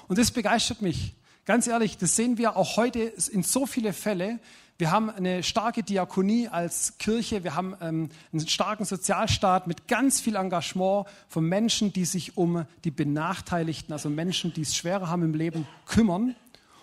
Und 0.09 0.19
das 0.19 0.31
begeistert 0.31 0.83
mich. 0.83 1.15
Ganz 1.45 1.67
ehrlich, 1.67 1.99
das 1.99 2.17
sehen 2.17 2.39
wir 2.39 2.57
auch 2.57 2.77
heute 2.77 3.01
in 3.01 3.43
so 3.43 3.67
viele 3.67 3.93
Fälle. 3.93 4.41
Wir 4.79 4.91
haben 4.91 5.11
eine 5.11 5.43
starke 5.43 5.83
Diakonie 5.83 6.49
als 6.49 6.99
Kirche, 6.99 7.45
wir 7.45 7.55
haben 7.55 7.77
ähm, 7.81 8.09
einen 8.33 8.49
starken 8.49 8.85
Sozialstaat 8.85 9.67
mit 9.67 9.87
ganz 9.87 10.21
viel 10.21 10.35
Engagement 10.35 11.07
von 11.29 11.45
Menschen, 11.45 11.93
die 11.93 12.05
sich 12.05 12.37
um 12.37 12.65
die 12.83 12.91
Benachteiligten, 12.91 13.93
also 13.93 14.09
Menschen, 14.09 14.53
die 14.53 14.63
es 14.63 14.75
schwerer 14.75 15.09
haben 15.09 15.23
im 15.23 15.35
Leben, 15.35 15.69
kümmern. 15.87 16.35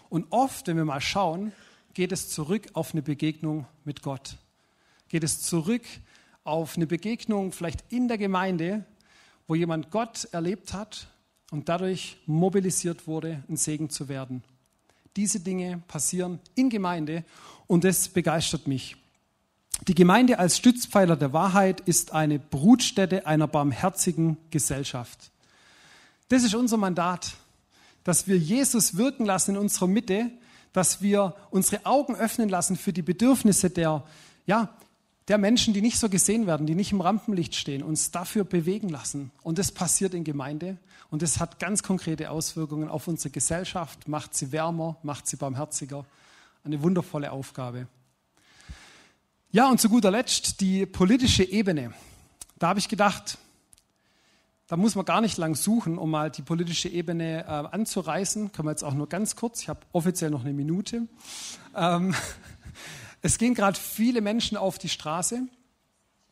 Und 0.09 0.27
oft, 0.29 0.67
wenn 0.67 0.77
wir 0.77 0.85
mal 0.85 1.01
schauen, 1.01 1.51
geht 1.93 2.11
es 2.11 2.29
zurück 2.29 2.67
auf 2.73 2.93
eine 2.93 3.01
Begegnung 3.01 3.65
mit 3.83 4.01
Gott 4.01 4.37
geht 5.09 5.23
es 5.23 5.41
zurück 5.41 5.83
auf 6.43 6.77
eine 6.77 6.87
Begegnung 6.87 7.51
vielleicht 7.51 7.83
in 7.89 8.07
der 8.07 8.17
Gemeinde, 8.17 8.85
wo 9.47 9.55
jemand 9.55 9.91
Gott 9.91 10.27
erlebt 10.31 10.73
hat 10.73 11.07
und 11.51 11.69
dadurch 11.69 12.17
mobilisiert 12.25 13.07
wurde, 13.07 13.43
ein 13.49 13.57
Segen 13.57 13.89
zu 13.89 14.07
werden. 14.07 14.43
Diese 15.15 15.39
Dinge 15.39 15.81
passieren 15.87 16.39
in 16.55 16.69
Gemeinde 16.69 17.25
und 17.67 17.83
das 17.83 18.07
begeistert 18.07 18.67
mich. 18.67 18.95
Die 19.87 19.95
Gemeinde 19.95 20.39
als 20.39 20.57
Stützpfeiler 20.57 21.15
der 21.15 21.33
Wahrheit 21.33 21.81
ist 21.81 22.13
eine 22.13 22.37
Brutstätte 22.37 23.25
einer 23.25 23.47
barmherzigen 23.47 24.37
Gesellschaft. 24.51 25.31
Das 26.27 26.43
ist 26.43 26.53
unser 26.53 26.77
Mandat, 26.77 27.35
dass 28.03 28.27
wir 28.27 28.37
Jesus 28.37 28.97
wirken 28.97 29.25
lassen 29.25 29.51
in 29.51 29.57
unserer 29.57 29.87
Mitte, 29.87 30.31
dass 30.73 31.01
wir 31.01 31.35
unsere 31.49 31.85
Augen 31.85 32.15
öffnen 32.15 32.49
lassen 32.49 32.75
für 32.75 32.93
die 32.93 33.01
Bedürfnisse 33.01 33.69
der, 33.69 34.03
ja, 34.45 34.69
der 35.29 35.37
Menschen, 35.37 35.73
die 35.73 35.81
nicht 35.81 35.99
so 35.99 36.09
gesehen 36.09 36.47
werden, 36.47 36.65
die 36.65 36.75
nicht 36.75 36.91
im 36.91 37.01
Rampenlicht 37.01 37.55
stehen, 37.55 37.83
uns 37.83 38.11
dafür 38.11 38.43
bewegen 38.43 38.89
lassen. 38.89 39.31
Und 39.43 39.59
das 39.59 39.71
passiert 39.71 40.13
in 40.15 40.23
Gemeinde 40.23 40.77
und 41.11 41.21
das 41.21 41.39
hat 41.39 41.59
ganz 41.59 41.83
konkrete 41.83 42.31
Auswirkungen 42.31 42.89
auf 42.89 43.07
unsere 43.07 43.29
Gesellschaft, 43.29 44.07
macht 44.07 44.33
sie 44.33 44.51
wärmer, 44.51 44.97
macht 45.03 45.27
sie 45.27 45.37
barmherziger. 45.37 46.05
Eine 46.63 46.81
wundervolle 46.81 47.31
Aufgabe. 47.31 47.87
Ja, 49.51 49.69
und 49.69 49.79
zu 49.79 49.89
guter 49.89 50.11
Letzt 50.11 50.61
die 50.61 50.85
politische 50.85 51.43
Ebene. 51.43 51.93
Da 52.57 52.69
habe 52.69 52.79
ich 52.79 52.89
gedacht, 52.89 53.37
da 54.67 54.77
muss 54.77 54.93
man 54.93 55.05
gar 55.05 55.21
nicht 55.21 55.37
lang 55.37 55.55
suchen, 55.55 55.97
um 55.97 56.11
mal 56.11 56.29
die 56.29 56.43
politische 56.43 56.89
Ebene 56.89 57.43
äh, 57.43 57.47
anzureißen. 57.47 58.51
Können 58.51 58.67
wir 58.67 58.71
jetzt 58.71 58.83
auch 58.83 58.93
nur 58.93 59.09
ganz 59.09 59.35
kurz. 59.35 59.61
Ich 59.61 59.69
habe 59.69 59.79
offiziell 59.93 60.29
noch 60.29 60.41
eine 60.41 60.53
Minute. 60.53 61.07
Ähm, 61.75 62.13
es 63.21 63.37
gehen 63.37 63.53
gerade 63.53 63.79
viele 63.79 64.21
Menschen 64.21 64.57
auf 64.57 64.77
die 64.77 64.89
Straße, 64.89 65.41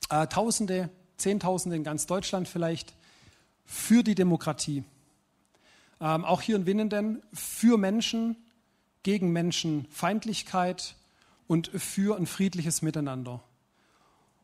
äh, 0.10 0.28
Tausende, 0.28 0.90
Zehntausende 1.18 1.76
in 1.76 1.84
ganz 1.84 2.06
Deutschland 2.06 2.48
vielleicht, 2.48 2.94
für 3.66 4.04
die 4.04 4.16
Demokratie. 4.16 4.84
Ähm, 6.00 6.24
auch 6.24 6.42
hier 6.42 6.56
in 6.56 6.66
Winnenden 6.66 7.22
für 7.34 7.78
Menschen, 7.78 8.38
gegen 9.04 9.32
Menschenfeindlichkeit 9.32 10.96
und 11.48 11.68
für 11.70 12.18
ein 12.18 12.26
friedliches 12.26 12.82
Miteinander. 12.82 13.42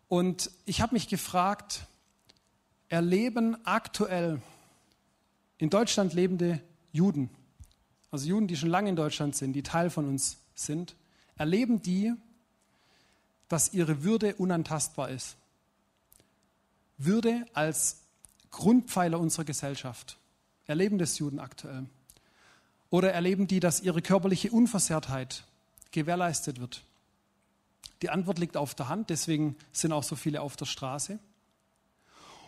Und 0.07 0.51
ich 0.65 0.79
habe 0.79 0.95
mich 0.95 1.09
gefragt, 1.09 1.85
erleben 2.87 3.57
aktuell 3.65 4.41
in 5.57 5.69
Deutschland 5.69 6.13
lebende 6.13 6.61
Juden, 6.93 7.29
also 8.09 8.25
Juden, 8.27 8.47
die 8.47 8.55
schon 8.55 8.69
lange 8.69 8.89
in 8.89 8.95
Deutschland 8.95 9.35
sind, 9.35 9.51
die 9.51 9.63
Teil 9.63 9.89
von 9.89 10.07
uns 10.07 10.37
sind, 10.55 10.95
erleben 11.35 11.81
die 11.81 12.13
dass 13.53 13.71
ihre 13.71 14.03
Würde 14.03 14.33
unantastbar 14.33 15.09
ist. 15.09 15.37
Würde 16.97 17.45
als 17.53 17.99
Grundpfeiler 18.49 19.19
unserer 19.19 19.45
Gesellschaft. 19.45 20.17
Erleben 20.65 20.97
das 20.97 21.19
Juden 21.19 21.37
aktuell? 21.37 21.85
Oder 22.89 23.13
erleben 23.13 23.45
die, 23.45 23.59
dass 23.59 23.79
ihre 23.79 24.01
körperliche 24.01 24.49
Unversehrtheit 24.49 25.43
gewährleistet 25.91 26.59
wird? 26.59 26.83
Die 28.01 28.09
Antwort 28.09 28.39
liegt 28.39 28.57
auf 28.57 28.73
der 28.73 28.89
Hand, 28.89 29.11
deswegen 29.11 29.55
sind 29.71 29.91
auch 29.91 30.01
so 30.01 30.15
viele 30.15 30.41
auf 30.41 30.55
der 30.55 30.65
Straße. 30.65 31.19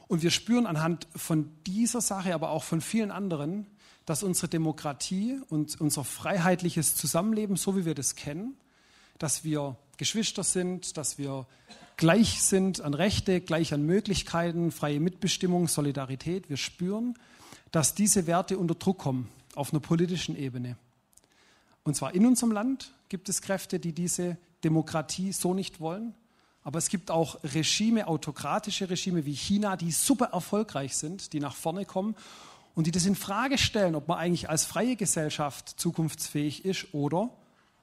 Und 0.08 0.24
wir 0.24 0.32
spüren 0.32 0.66
anhand 0.66 1.08
von 1.16 1.52
dieser 1.68 2.02
Sache, 2.02 2.34
aber 2.34 2.50
auch 2.50 2.64
von 2.64 2.82
vielen 2.82 3.12
anderen, 3.12 3.68
dass 4.08 4.24
unsere 4.24 4.48
Demokratie 4.48 5.40
und 5.50 5.80
unser 5.80 6.04
freiheitliches 6.04 6.96
Zusammenleben, 6.96 7.58
so 7.58 7.78
wie 7.78 7.86
wir 7.86 7.94
das 7.94 8.16
kennen, 8.16 8.58
dass 9.20 9.44
wir 9.44 9.78
Geschwister 9.98 10.44
sind, 10.44 10.98
dass 10.98 11.18
wir 11.18 11.46
gleich 11.98 12.42
sind 12.42 12.82
an 12.82 12.94
Rechte, 12.94 13.42
gleich 13.42 13.74
an 13.74 13.86
Möglichkeiten, 13.86 14.72
freie 14.72 15.00
Mitbestimmung, 15.00 15.68
Solidarität. 15.68 16.50
Wir 16.50 16.58
spüren, 16.58 17.18
dass 17.72 17.96
diese 17.96 18.28
Werte 18.28 18.58
unter 18.58 18.76
Druck 18.76 19.00
kommen 19.00 19.30
auf 19.56 19.72
einer 19.72 19.80
politischen 19.80 20.36
Ebene. 20.38 20.78
Und 21.84 21.96
zwar 21.96 22.14
in 22.16 22.26
unserem 22.26 22.52
Land 22.52 22.92
gibt 23.10 23.30
es 23.30 23.42
Kräfte, 23.42 23.80
die 23.80 23.94
diese 23.94 24.38
Demokratie 24.64 25.32
so 25.32 25.54
nicht 25.54 25.80
wollen. 25.80 26.16
Aber 26.64 26.80
es 26.80 26.90
gibt 26.90 27.12
auch 27.12 27.38
Regime, 27.44 28.08
autokratische 28.08 28.90
Regime 28.90 29.26
wie 29.26 29.36
China, 29.36 29.78
die 29.78 29.92
super 29.92 30.30
erfolgreich 30.34 30.96
sind, 30.96 31.32
die 31.34 31.40
nach 31.40 31.56
vorne 31.56 31.86
kommen 31.86 32.16
und 32.74 32.88
die 32.88 32.92
das 32.92 33.06
in 33.06 33.16
Frage 33.16 33.58
stellen, 33.58 33.94
ob 33.94 34.08
man 34.08 34.18
eigentlich 34.18 34.50
als 34.50 34.66
freie 34.66 34.96
Gesellschaft 34.96 35.80
zukunftsfähig 35.80 36.66
ist 36.66 36.94
oder 36.94 37.30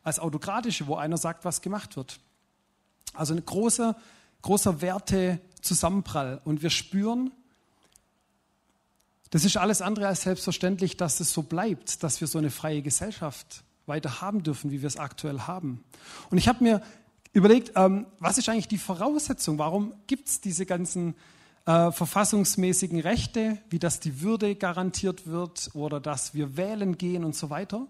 als 0.03 0.19
autokratische, 0.19 0.87
wo 0.87 0.97
einer 0.97 1.17
sagt, 1.17 1.45
was 1.45 1.61
gemacht 1.61 1.97
wird. 1.97 2.21
Also 3.15 3.35
ein 3.35 3.45
großer, 3.45 3.97
großer 4.43 4.81
Wertezusammenprall. 4.81 6.41
Und 6.45 6.63
wir 6.63 6.71
spüren, 6.71 7.31
das 9.31 9.45
ist 9.45 9.57
alles 9.57 9.81
andere 9.81 10.09
als 10.09 10.23
selbstverständlich, 10.23 10.97
dass 10.97 11.21
es 11.21 11.33
so 11.33 11.43
bleibt, 11.43 12.03
dass 12.03 12.21
wir 12.21 12.29
so 12.29 12.39
eine 12.39 12.51
freie 12.51 12.83
Gesellschaft 12.83 13.65
weiter 13.87 14.21
haben 14.21 14.43
dürfen, 14.43 14.71
wie 14.71 14.83
wir 14.83 14.87
es 14.87 14.97
aktuell 14.97 15.41
haben. 15.41 15.83
Und 16.31 16.39
ich 16.39 16.49
habe 16.49 16.63
mir 16.63 16.83
überlegt, 17.33 17.73
ähm, 17.77 18.07
was 18.19 18.39
ist 18.39 18.49
eigentlich 18.49 18.69
die 18.69 18.79
Voraussetzung? 18.79 19.59
Warum 19.59 19.95
gibt 20.07 20.29
es 20.29 20.41
diese 20.41 20.67
ganzen 20.67 21.15
äh, 21.65 21.91
verfassungsmäßigen 21.91 23.01
Rechte, 23.01 23.59
wie 23.71 23.79
dass 23.79 24.01
die 24.01 24.21
Würde 24.21 24.55
garantiert 24.55 25.27
wird 25.27 25.71
oder 25.75 26.01
dass 26.01 26.35
wir 26.35 26.57
wählen 26.57 26.99
gehen 26.99 27.25
und 27.25 27.35
so 27.35 27.51
weiter? 27.51 27.87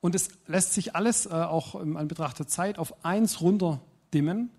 Und 0.00 0.14
es 0.14 0.28
lässt 0.46 0.74
sich 0.74 0.94
alles 0.94 1.26
äh, 1.26 1.30
auch 1.30 1.74
im 1.74 1.96
Anbetracht 1.96 2.38
der 2.38 2.46
Zeit 2.46 2.78
auf 2.78 3.04
eins 3.04 3.40
runterdimmen, 3.40 4.50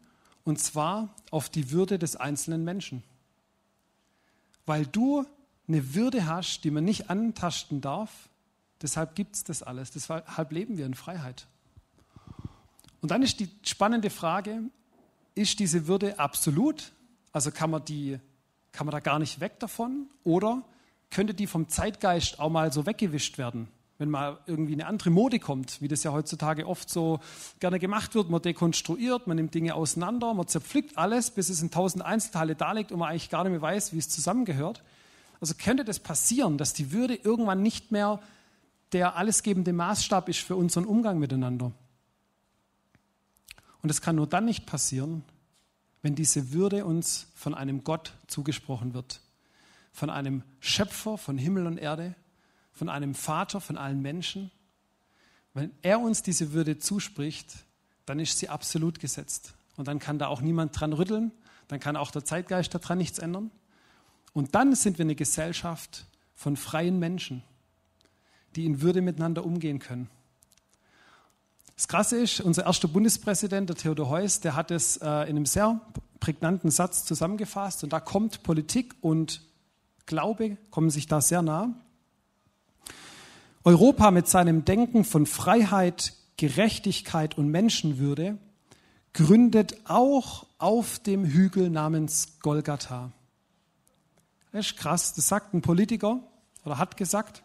und 0.44 0.60
zwar 0.60 1.14
auf 1.32 1.50
die 1.50 1.72
Würde 1.72 2.00
des 2.00 2.16
einzelnen 2.16 2.64
Menschen. 2.64 3.04
Weil 4.66 4.86
du 4.86 5.26
eine 5.68 5.94
Würde 5.94 6.26
hast, 6.26 6.64
die 6.64 6.72
man 6.72 6.84
nicht 6.84 7.10
antasten 7.10 7.82
darf, 7.82 8.30
deshalb 8.82 9.16
gibt 9.16 9.36
es 9.36 9.44
das 9.44 9.64
alles, 9.64 9.92
deshalb 9.92 10.52
leben 10.52 10.78
wir 10.78 10.86
in 10.86 10.96
Freiheit. 10.96 11.48
Und 13.02 13.12
dann 13.12 13.22
ist 13.22 13.40
die 13.40 13.50
spannende 13.64 14.10
Frage, 14.10 14.64
ist 15.36 15.60
diese 15.60 15.88
Würde 15.88 16.20
absolut? 16.20 16.92
Also 17.32 17.52
kann 17.52 17.70
man, 17.70 17.86
die, 17.86 18.20
kann 18.72 18.86
man 18.86 18.92
da 18.92 19.00
gar 19.00 19.20
nicht 19.20 19.40
weg 19.40 19.60
davon? 19.60 20.08
Oder 20.24 20.64
könnte 21.10 21.34
die 21.34 21.48
vom 21.48 21.70
Zeitgeist 21.70 22.40
auch 22.40 22.50
mal 22.50 22.74
so 22.74 22.86
weggewischt 22.86 23.38
werden? 23.38 23.70
Wenn 24.00 24.10
mal 24.10 24.40
irgendwie 24.48 24.74
eine 24.74 24.88
andere 24.88 25.10
Mode 25.10 25.40
kommt, 25.40 25.82
wie 25.82 25.90
das 25.90 26.04
ja 26.04 26.14
heutzutage 26.14 26.66
oft 26.66 26.90
so 26.90 27.20
gerne 27.60 27.80
gemacht 27.80 28.16
wird. 28.16 28.30
Man 28.30 28.42
dekonstruiert, 28.42 29.28
man 29.28 29.36
nimmt 29.36 29.54
Dinge 29.54 29.76
auseinander, 29.76 30.34
man 30.34 30.48
zerpflückt 30.48 30.98
alles, 30.98 31.32
bis 31.32 31.50
es 31.50 31.62
in 31.62 31.70
tausend 31.70 32.04
Einzelteile 32.04 32.56
darlegt 32.56 32.94
und 32.94 33.00
man 33.00 33.10
eigentlich 33.10 33.30
gar 33.30 33.44
nicht 33.44 33.52
mehr 33.52 33.62
weiß, 33.62 33.94
wie 33.94 33.98
es 33.98 34.08
zusammengehört. 34.08 34.82
Also 35.42 35.54
könnte 35.54 35.84
das 35.84 36.00
passieren, 36.00 36.58
dass 36.58 36.74
die 36.74 36.94
Würde 36.94 37.14
irgendwann 37.14 37.62
nicht 37.62 37.92
mehr 37.92 38.22
der 38.94 39.18
allesgebende 39.18 39.74
Maßstab 39.74 40.30
ist 40.30 40.40
für 40.40 40.56
unseren 40.56 40.86
Umgang 40.86 41.20
miteinander. 41.20 41.74
Und 43.82 43.90
es 43.90 44.02
kann 44.02 44.16
nur 44.16 44.28
dann 44.28 44.46
nicht 44.46 44.66
passieren, 44.66 45.24
wenn 46.02 46.16
diese 46.16 46.54
Würde 46.54 46.86
uns 46.86 47.28
von 47.36 47.54
einem 47.54 47.84
Gott 47.84 48.14
zugesprochen 48.28 48.94
wird, 48.94 49.20
von 49.92 50.10
einem 50.10 50.44
Schöpfer 50.62 51.18
von 51.18 51.38
Himmel 51.38 51.68
und 51.68 51.78
Erde, 51.78 52.16
von 52.80 52.88
einem 52.88 53.14
Vater, 53.14 53.60
von 53.60 53.78
allen 53.78 54.02
Menschen. 54.02 54.52
Wenn 55.54 55.72
er 55.82 56.00
uns 56.00 56.24
diese 56.24 56.54
Würde 56.54 56.80
zuspricht, 56.80 57.66
dann 58.06 58.20
ist 58.20 58.40
sie 58.40 58.48
absolut 58.48 59.00
gesetzt. 59.02 59.54
Und 59.76 59.90
dann 59.90 60.00
kann 60.00 60.18
da 60.18 60.28
auch 60.28 60.40
niemand 60.40 60.80
dran 60.80 60.94
rütteln, 60.94 61.34
dann 61.68 61.82
kann 61.82 61.98
auch 61.98 62.10
der 62.10 62.24
Zeitgeist 62.24 62.74
daran 62.74 62.98
nichts 62.98 63.20
ändern. 63.20 63.52
Und 64.32 64.56
dann 64.56 64.76
sind 64.76 64.98
wir 64.98 65.04
eine 65.04 65.16
Gesellschaft 65.16 66.06
von 66.36 66.56
freien 66.56 67.00
Menschen, 67.00 67.44
die 68.56 68.66
in 68.66 68.82
Würde 68.82 69.02
miteinander 69.02 69.44
umgehen 69.44 69.80
können. 69.80 70.10
Das 71.76 71.90
Krasse 71.90 72.18
ist, 72.18 72.40
unser 72.40 72.66
erster 72.66 72.88
Bundespräsident, 72.88 73.68
der 73.68 73.76
Theodor 73.76 74.08
Heuss, 74.08 74.40
der 74.40 74.56
hat 74.56 74.72
es 74.72 74.96
äh, 74.98 75.06
in 75.06 75.36
einem 75.36 75.46
sehr 75.46 75.82
prägnanten 76.22 76.72
Satz 76.72 77.04
zusammengefasst. 77.04 77.84
Und 77.84 77.92
da 77.92 78.00
kommt 78.00 78.42
Politik 78.44 78.96
und 79.02 79.42
Glaube, 80.06 80.58
kommen 80.72 80.90
sich 80.90 81.08
da 81.08 81.20
sehr 81.20 81.42
nah. 81.42 81.76
Europa 83.64 84.12
mit 84.12 84.28
seinem 84.28 84.64
Denken 84.64 85.04
von 85.04 85.26
Freiheit, 85.26 86.14
Gerechtigkeit 86.38 87.38
und 87.38 87.50
Menschenwürde 87.50 88.38
gründet 89.14 89.76
auch 89.86 90.46
auf 90.58 91.00
dem 91.00 91.26
Hügel 91.26 91.70
namens 91.70 92.40
Golgatha. 92.40 93.12
Das 94.52 94.68
ist 94.68 94.78
krass, 94.78 95.14
das 95.14 95.28
sagt 95.28 95.54
ein 95.54 95.62
Politiker 95.62 96.20
oder 96.64 96.78
hat 96.78 96.96
gesagt, 96.96 97.44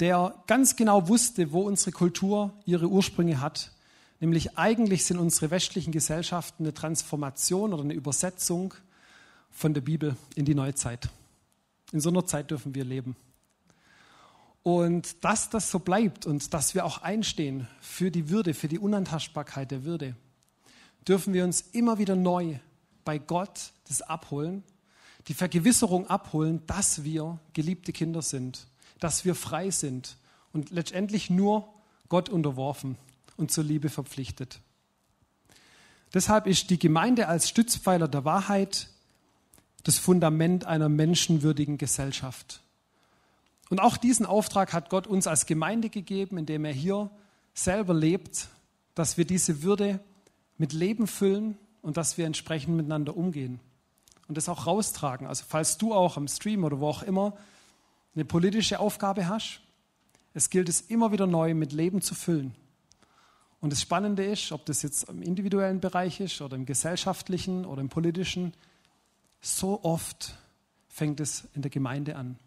der 0.00 0.34
ganz 0.46 0.76
genau 0.76 1.08
wusste, 1.08 1.52
wo 1.52 1.62
unsere 1.62 1.92
Kultur 1.92 2.52
ihre 2.64 2.88
Ursprünge 2.88 3.40
hat. 3.40 3.72
Nämlich 4.20 4.58
eigentlich 4.58 5.04
sind 5.04 5.18
unsere 5.18 5.50
westlichen 5.50 5.92
Gesellschaften 5.92 6.64
eine 6.64 6.74
Transformation 6.74 7.72
oder 7.72 7.82
eine 7.82 7.94
Übersetzung 7.94 8.74
von 9.50 9.74
der 9.74 9.80
Bibel 9.80 10.16
in 10.34 10.44
die 10.44 10.54
Neuzeit. 10.54 11.08
In 11.92 12.00
so 12.00 12.10
einer 12.10 12.26
Zeit 12.26 12.50
dürfen 12.50 12.74
wir 12.74 12.84
leben. 12.84 13.16
Und 14.62 15.24
dass 15.24 15.50
das 15.50 15.70
so 15.70 15.80
bleibt 15.80 16.24
und 16.24 16.54
dass 16.54 16.74
wir 16.74 16.84
auch 16.84 16.98
einstehen 16.98 17.66
für 17.80 18.10
die 18.10 18.28
Würde, 18.28 18.54
für 18.54 18.68
die 18.68 18.78
Unantastbarkeit 18.78 19.70
der 19.70 19.84
Würde, 19.84 20.14
dürfen 21.06 21.34
wir 21.34 21.44
uns 21.44 21.62
immer 21.72 21.98
wieder 21.98 22.14
neu 22.14 22.58
bei 23.04 23.18
Gott 23.18 23.72
das 23.88 24.02
abholen, 24.02 24.62
die 25.28 25.34
Vergewisserung 25.34 26.08
abholen, 26.08 26.62
dass 26.66 27.04
wir 27.04 27.38
geliebte 27.52 27.92
Kinder 27.92 28.22
sind, 28.22 28.66
dass 29.00 29.24
wir 29.24 29.34
frei 29.34 29.70
sind 29.70 30.16
und 30.52 30.70
letztendlich 30.70 31.30
nur 31.30 31.68
Gott 32.08 32.28
unterworfen 32.28 32.96
und 33.36 33.50
zur 33.50 33.64
Liebe 33.64 33.88
verpflichtet. 33.88 34.60
Deshalb 36.14 36.46
ist 36.46 36.70
die 36.70 36.78
Gemeinde 36.78 37.26
als 37.28 37.48
Stützpfeiler 37.48 38.06
der 38.06 38.24
Wahrheit 38.24 38.88
das 39.82 39.98
Fundament 39.98 40.64
einer 40.64 40.88
menschenwürdigen 40.88 41.78
Gesellschaft. 41.78 42.60
Und 43.70 43.80
auch 43.80 43.96
diesen 43.96 44.26
Auftrag 44.26 44.72
hat 44.72 44.90
Gott 44.90 45.06
uns 45.06 45.26
als 45.26 45.46
Gemeinde 45.46 45.88
gegeben, 45.88 46.38
indem 46.38 46.64
er 46.64 46.72
hier 46.72 47.10
selber 47.54 47.94
lebt, 47.94 48.48
dass 48.94 49.16
wir 49.16 49.24
diese 49.24 49.62
Würde 49.62 50.00
mit 50.58 50.72
Leben 50.72 51.06
füllen 51.06 51.56
und 51.80 51.96
dass 51.96 52.18
wir 52.18 52.26
entsprechend 52.26 52.76
miteinander 52.76 53.16
umgehen 53.16 53.60
und 54.28 54.36
das 54.36 54.48
auch 54.48 54.66
raustragen. 54.66 55.26
Also 55.26 55.44
falls 55.46 55.78
du 55.78 55.94
auch 55.94 56.16
am 56.16 56.28
Stream 56.28 56.64
oder 56.64 56.80
wo 56.80 56.88
auch 56.88 57.02
immer 57.02 57.36
eine 58.14 58.24
politische 58.24 58.78
Aufgabe 58.78 59.28
hast, 59.28 59.60
es 60.34 60.50
gilt 60.50 60.68
es 60.68 60.80
immer 60.80 61.12
wieder 61.12 61.26
neu 61.26 61.54
mit 61.54 61.72
Leben 61.72 62.00
zu 62.00 62.14
füllen. 62.14 62.54
Und 63.60 63.72
das 63.72 63.80
Spannende 63.80 64.24
ist, 64.24 64.50
ob 64.52 64.66
das 64.66 64.82
jetzt 64.82 65.08
im 65.08 65.22
individuellen 65.22 65.80
Bereich 65.80 66.20
ist 66.20 66.40
oder 66.40 66.56
im 66.56 66.66
gesellschaftlichen 66.66 67.64
oder 67.64 67.80
im 67.80 67.88
politischen, 67.88 68.54
so 69.40 69.82
oft 69.84 70.34
fängt 70.88 71.20
es 71.20 71.48
in 71.54 71.62
der 71.62 71.70
Gemeinde 71.70 72.16
an 72.16 72.38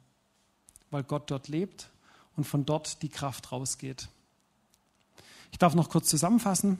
weil 0.91 1.03
Gott 1.03 1.31
dort 1.31 1.47
lebt 1.47 1.89
und 2.35 2.45
von 2.45 2.65
dort 2.65 3.01
die 3.01 3.09
Kraft 3.09 3.51
rausgeht. 3.51 4.09
Ich 5.51 5.59
darf 5.59 5.75
noch 5.75 5.89
kurz 5.89 6.09
zusammenfassen. 6.09 6.79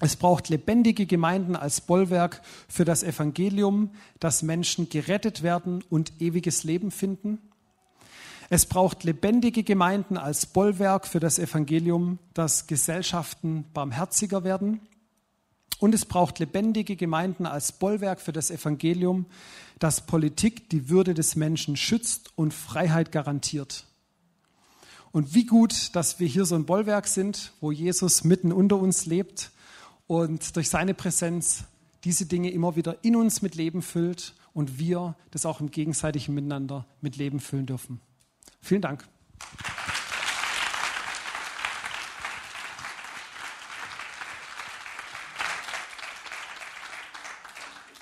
Es 0.00 0.16
braucht 0.16 0.48
lebendige 0.48 1.04
Gemeinden 1.04 1.56
als 1.56 1.82
Bollwerk 1.82 2.40
für 2.68 2.84
das 2.84 3.02
Evangelium, 3.02 3.90
dass 4.18 4.42
Menschen 4.42 4.88
gerettet 4.88 5.42
werden 5.42 5.84
und 5.90 6.20
ewiges 6.20 6.64
Leben 6.64 6.90
finden. 6.90 7.38
Es 8.48 8.66
braucht 8.66 9.04
lebendige 9.04 9.62
Gemeinden 9.62 10.16
als 10.16 10.46
Bollwerk 10.46 11.06
für 11.06 11.20
das 11.20 11.38
Evangelium, 11.38 12.18
dass 12.34 12.66
Gesellschaften 12.66 13.64
barmherziger 13.74 14.42
werden. 14.42 14.80
Und 15.78 15.94
es 15.94 16.04
braucht 16.04 16.38
lebendige 16.38 16.96
Gemeinden 16.96 17.46
als 17.46 17.72
Bollwerk 17.72 18.20
für 18.20 18.32
das 18.32 18.50
Evangelium, 18.50 19.26
dass 19.78 20.06
Politik 20.06 20.68
die 20.68 20.90
Würde 20.90 21.14
des 21.14 21.36
Menschen 21.36 21.76
schützt 21.76 22.32
und 22.36 22.52
Freiheit 22.52 23.12
garantiert. 23.12 23.86
Und 25.12 25.34
wie 25.34 25.46
gut, 25.46 25.94
dass 25.96 26.20
wir 26.20 26.28
hier 26.28 26.44
so 26.44 26.54
ein 26.54 26.66
Bollwerk 26.66 27.08
sind, 27.08 27.52
wo 27.60 27.72
Jesus 27.72 28.24
mitten 28.24 28.52
unter 28.52 28.76
uns 28.76 29.06
lebt 29.06 29.50
und 30.06 30.54
durch 30.56 30.68
seine 30.68 30.94
Präsenz 30.94 31.64
diese 32.04 32.26
Dinge 32.26 32.50
immer 32.50 32.76
wieder 32.76 33.02
in 33.02 33.16
uns 33.16 33.42
mit 33.42 33.54
Leben 33.54 33.82
füllt 33.82 34.34
und 34.52 34.78
wir 34.78 35.16
das 35.30 35.46
auch 35.46 35.60
im 35.60 35.70
gegenseitigen 35.70 36.34
Miteinander 36.34 36.86
mit 37.00 37.16
Leben 37.16 37.40
füllen 37.40 37.66
dürfen. 37.66 38.00
Vielen 38.60 38.82
Dank. 38.82 39.06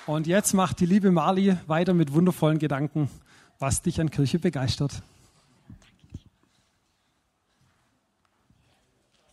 Und 0.08 0.26
jetzt 0.26 0.54
macht 0.54 0.80
die 0.80 0.86
liebe 0.86 1.12
Marli 1.12 1.54
weiter 1.66 1.92
mit 1.92 2.14
wundervollen 2.14 2.58
Gedanken, 2.58 3.10
was 3.58 3.82
dich 3.82 4.00
an 4.00 4.10
Kirche 4.10 4.38
begeistert. 4.38 5.02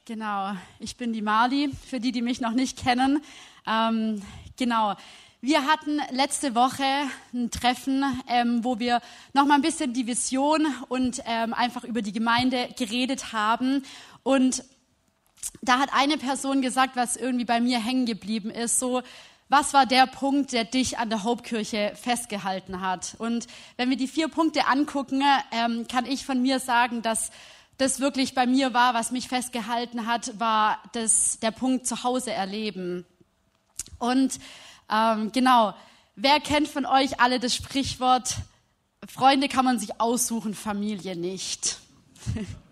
Genau, 0.04 0.52
ich 0.80 0.98
bin 0.98 1.14
die 1.14 1.22
Marli, 1.22 1.72
für 1.88 2.02
die, 2.02 2.12
die 2.12 2.22
mich 2.22 2.42
noch 2.42 2.52
nicht 2.52 2.78
kennen. 2.78 3.24
Ähm, 3.66 4.22
genau, 4.58 4.96
wir 5.40 5.66
hatten 5.66 6.02
letzte 6.12 6.56
Woche 6.56 6.84
ein 7.34 7.52
Treffen, 7.52 8.04
ähm, 8.28 8.66
wo 8.66 8.78
wir 8.78 9.00
nochmal 9.32 9.60
ein 9.60 9.62
bisschen 9.62 9.94
die 9.94 10.08
Vision 10.08 10.68
und 10.90 11.22
ähm, 11.26 11.54
einfach 11.54 11.86
über 11.86 12.02
die 12.02 12.12
Gemeinde 12.12 12.68
geredet 12.78 13.32
haben. 13.32 13.82
Und 14.24 14.66
da 15.62 15.80
hat 15.80 15.92
eine 15.94 16.18
Person 16.18 16.62
gesagt, 16.62 16.98
was 16.98 17.16
irgendwie 17.16 17.46
bei 17.46 17.62
mir 17.62 17.80
hängen 17.80 18.06
geblieben 18.06 18.50
ist, 18.50 18.78
so, 18.78 19.04
was 19.48 19.74
war 19.74 19.86
der 19.86 20.08
Punkt, 20.08 20.54
der 20.54 20.66
dich 20.66 20.98
an 20.98 21.10
der 21.10 21.24
Hauptkirche 21.24 21.94
festgehalten 21.96 22.82
hat? 22.82 23.16
Und 23.20 23.48
wenn 23.78 23.90
wir 23.90 23.98
die 23.98 24.08
vier 24.08 24.28
Punkte 24.28 24.68
angucken, 24.68 25.22
ähm, 25.52 25.88
kann 25.88 26.06
ich 26.06 26.26
von 26.26 26.42
mir 26.42 26.60
sagen, 26.60 27.02
dass 27.02 27.32
das 27.78 28.00
wirklich 28.00 28.34
bei 28.34 28.48
mir 28.48 28.74
war, 28.74 28.94
was 28.94 29.12
mich 29.12 29.28
festgehalten 29.28 30.08
hat, 30.08 30.40
war 30.40 30.80
das, 30.94 31.40
der 31.40 31.52
Punkt 31.52 31.86
Zuhause 31.86 32.32
erleben. 32.32 33.06
Und 34.00 34.40
ähm, 34.90 35.32
genau, 35.32 35.74
wer 36.16 36.40
kennt 36.40 36.68
von 36.68 36.86
euch 36.86 37.20
alle 37.20 37.40
das 37.40 37.54
Sprichwort, 37.54 38.38
Freunde 39.08 39.48
kann 39.48 39.66
man 39.66 39.78
sich 39.78 40.02
aussuchen, 40.02 40.56
Familie 40.56 41.16
nicht? 41.16 41.78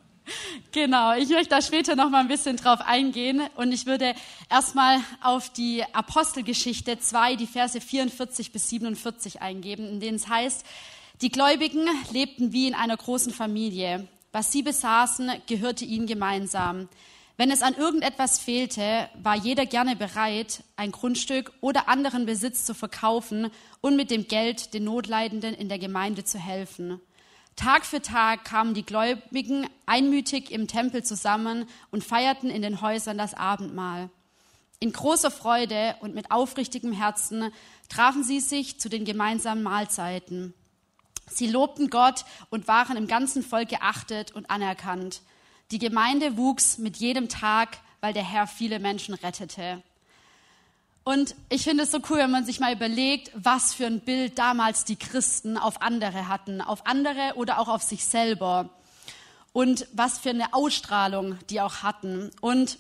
Genau, 0.72 1.14
ich 1.14 1.30
möchte 1.30 1.50
da 1.50 1.62
später 1.62 1.96
noch 1.96 2.10
mal 2.10 2.22
ein 2.22 2.28
bisschen 2.28 2.58
drauf 2.58 2.82
eingehen 2.82 3.42
und 3.56 3.72
ich 3.72 3.86
würde 3.86 4.16
erstmal 4.50 5.00
auf 5.22 5.50
die 5.50 5.84
Apostelgeschichte 5.94 7.00
2, 7.00 7.36
die 7.36 7.48
Verse 7.48 7.80
44 7.80 8.52
bis 8.52 8.70
47 8.70 9.42
eingeben, 9.42 9.88
in 9.88 10.00
denen 10.00 10.16
es 10.16 10.28
heißt, 10.28 10.66
die 11.22 11.30
Gläubigen 11.30 11.88
lebten 12.12 12.54
wie 12.54 12.68
in 12.68 12.74
einer 12.74 12.98
großen 12.98 13.34
Familie. 13.34 14.08
Was 14.32 14.52
sie 14.52 14.64
besaßen, 14.64 15.32
gehörte 15.48 15.86
ihnen 15.86 16.08
gemeinsam. 16.08 16.90
Wenn 17.38 17.52
es 17.52 17.62
an 17.62 17.76
irgendetwas 17.76 18.40
fehlte, 18.40 19.10
war 19.22 19.36
jeder 19.36 19.66
gerne 19.66 19.96
bereit, 19.96 20.64
ein 20.76 20.92
Grundstück 20.92 21.52
oder 21.62 21.88
anderen 21.88 22.26
Besitz 22.26 22.66
zu 22.66 22.74
verkaufen 22.74 23.50
und 23.82 23.96
mit 23.96 24.12
dem 24.12 24.28
Geld 24.28 24.74
den 24.74 24.84
Notleidenden 24.86 25.54
in 25.54 25.70
der 25.70 25.80
Gemeinde 25.80 26.24
zu 26.24 26.40
helfen. 26.40 27.00
Tag 27.56 27.86
für 27.86 28.02
Tag 28.02 28.46
kamen 28.46 28.74
die 28.74 28.86
Gläubigen 28.86 29.68
einmütig 29.86 30.52
im 30.52 30.68
Tempel 30.68 31.04
zusammen 31.04 31.68
und 31.92 32.04
feierten 32.04 32.50
in 32.50 32.62
den 32.62 32.82
Häusern 32.82 33.18
das 33.18 33.34
Abendmahl. 33.34 34.10
In 34.80 34.92
großer 34.92 35.32
Freude 35.32 35.96
und 36.02 36.16
mit 36.16 36.32
aufrichtigem 36.32 36.92
Herzen 36.92 37.54
trafen 37.90 38.24
sie 38.24 38.40
sich 38.40 38.80
zu 38.80 38.90
den 38.90 39.06
gemeinsamen 39.06 39.64
Mahlzeiten. 39.64 40.54
Sie 41.30 41.48
lobten 41.48 41.90
Gott 41.90 42.26
und 42.50 42.68
waren 42.68 42.98
im 42.98 43.08
ganzen 43.08 43.44
Volk 43.44 43.70
geachtet 43.70 44.32
und 44.32 44.50
anerkannt. 44.50 45.22
Die 45.72 45.80
Gemeinde 45.80 46.38
wuchs 46.38 46.78
mit 46.78 46.98
jedem 46.98 47.30
Tag, 47.30 47.78
weil 48.02 48.14
der 48.14 48.24
Herr 48.24 48.48
viele 48.48 48.80
Menschen 48.80 49.14
rettete. 49.14 49.82
Und 51.04 51.36
ich 51.50 51.64
finde 51.64 51.84
es 51.84 51.92
so 51.92 52.00
cool, 52.10 52.20
wenn 52.20 52.32
man 52.32 52.46
sich 52.46 52.62
mal 52.62 52.74
überlegt, 52.74 53.32
was 53.36 53.74
für 53.74 53.86
ein 53.86 54.00
Bild 54.00 54.40
damals 54.40 54.86
die 54.86 54.96
Christen 54.96 55.58
auf 55.58 55.82
andere 55.82 56.30
hatten, 56.30 56.62
auf 56.62 56.88
andere 56.88 57.34
oder 57.36 57.60
auch 57.60 57.68
auf 57.68 57.84
sich 57.84 58.06
selber. 58.06 58.70
Und 59.52 59.86
was 59.92 60.18
für 60.18 60.30
eine 60.30 60.54
Ausstrahlung 60.54 61.38
die 61.50 61.60
auch 61.60 61.84
hatten. 61.84 62.32
Und 62.40 62.78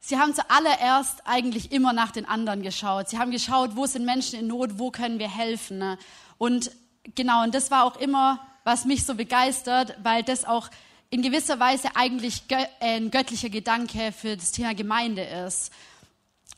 sie 0.00 0.18
haben 0.18 0.34
zuallererst 0.34 1.22
eigentlich 1.24 1.70
immer 1.70 1.92
nach 1.92 2.10
den 2.10 2.26
anderen 2.26 2.62
geschaut. 2.62 3.08
Sie 3.08 3.18
haben 3.18 3.30
geschaut, 3.30 3.76
wo 3.76 3.86
sind 3.86 4.04
Menschen 4.04 4.40
in 4.40 4.48
Not, 4.48 4.78
wo 4.78 4.90
können 4.90 5.20
wir 5.20 5.30
helfen. 5.30 5.96
Und 6.36 6.72
genau, 7.14 7.44
und 7.44 7.54
das 7.54 7.70
war 7.70 7.84
auch 7.84 7.96
immer, 7.96 8.40
was 8.64 8.84
mich 8.84 9.04
so 9.04 9.14
begeistert, 9.14 9.96
weil 10.02 10.24
das 10.24 10.44
auch 10.44 10.68
in 11.10 11.22
gewisser 11.22 11.60
Weise 11.60 11.94
eigentlich 11.94 12.42
ein 12.80 13.10
göttlicher 13.10 13.50
Gedanke 13.50 14.12
für 14.12 14.36
das 14.36 14.50
Thema 14.50 14.74
Gemeinde 14.74 15.22
ist. 15.22 15.70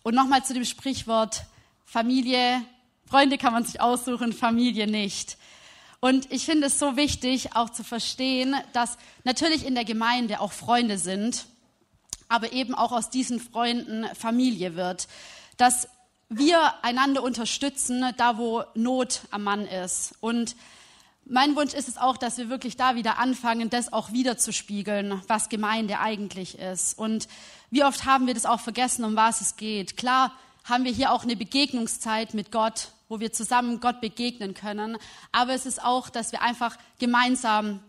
Und 0.04 0.14
nochmal 0.14 0.44
zu 0.44 0.52
dem 0.52 0.66
Sprichwort 0.66 1.44
Familie, 1.86 2.62
Freunde 3.06 3.38
kann 3.38 3.54
man 3.54 3.64
sich 3.64 3.80
aussuchen, 3.80 4.34
Familie 4.34 4.86
nicht. 4.86 5.38
Und 5.98 6.30
ich 6.30 6.44
finde 6.44 6.66
es 6.66 6.78
so 6.78 6.98
wichtig, 6.98 7.56
auch 7.56 7.70
zu 7.70 7.82
verstehen, 7.82 8.54
dass 8.74 8.98
natürlich 9.24 9.64
in 9.64 9.74
der 9.74 9.86
Gemeinde 9.86 10.40
auch 10.40 10.52
Freunde 10.52 10.98
sind, 10.98 11.46
aber 12.28 12.52
eben 12.52 12.74
auch 12.74 12.92
aus 12.92 13.08
diesen 13.08 13.40
Freunden 13.40 14.04
Familie 14.14 14.76
wird. 14.76 15.08
Dass 15.56 15.88
wir 16.28 16.84
einander 16.84 17.22
unterstützen, 17.22 18.04
da 18.18 18.36
wo 18.36 18.62
Not 18.74 19.22
am 19.30 19.44
Mann 19.44 19.66
ist. 19.66 20.16
Und 20.20 20.54
mein 21.26 21.56
Wunsch 21.56 21.74
ist 21.74 21.88
es 21.88 21.96
auch, 21.96 22.16
dass 22.16 22.36
wir 22.36 22.48
wirklich 22.48 22.76
da 22.76 22.96
wieder 22.96 23.18
anfangen, 23.18 23.70
das 23.70 23.92
auch 23.92 24.12
wieder 24.12 24.36
zu 24.36 24.52
spiegeln, 24.52 25.22
was 25.26 25.48
Gemeinde 25.48 25.98
eigentlich 25.98 26.58
ist. 26.58 26.98
Und 26.98 27.28
wie 27.70 27.84
oft 27.84 28.04
haben 28.04 28.26
wir 28.26 28.34
das 28.34 28.46
auch 28.46 28.60
vergessen, 28.60 29.04
um 29.04 29.16
was 29.16 29.40
es 29.40 29.56
geht? 29.56 29.96
Klar 29.96 30.32
haben 30.64 30.84
wir 30.84 30.92
hier 30.92 31.12
auch 31.12 31.22
eine 31.22 31.36
Begegnungszeit 31.36 32.34
mit 32.34 32.52
Gott, 32.52 32.88
wo 33.08 33.20
wir 33.20 33.32
zusammen 33.32 33.80
Gott 33.80 34.00
begegnen 34.00 34.54
können. 34.54 34.98
Aber 35.32 35.54
es 35.54 35.66
ist 35.66 35.82
auch, 35.82 36.08
dass 36.10 36.32
wir 36.32 36.42
einfach 36.42 36.76
gemeinsam 36.98 37.80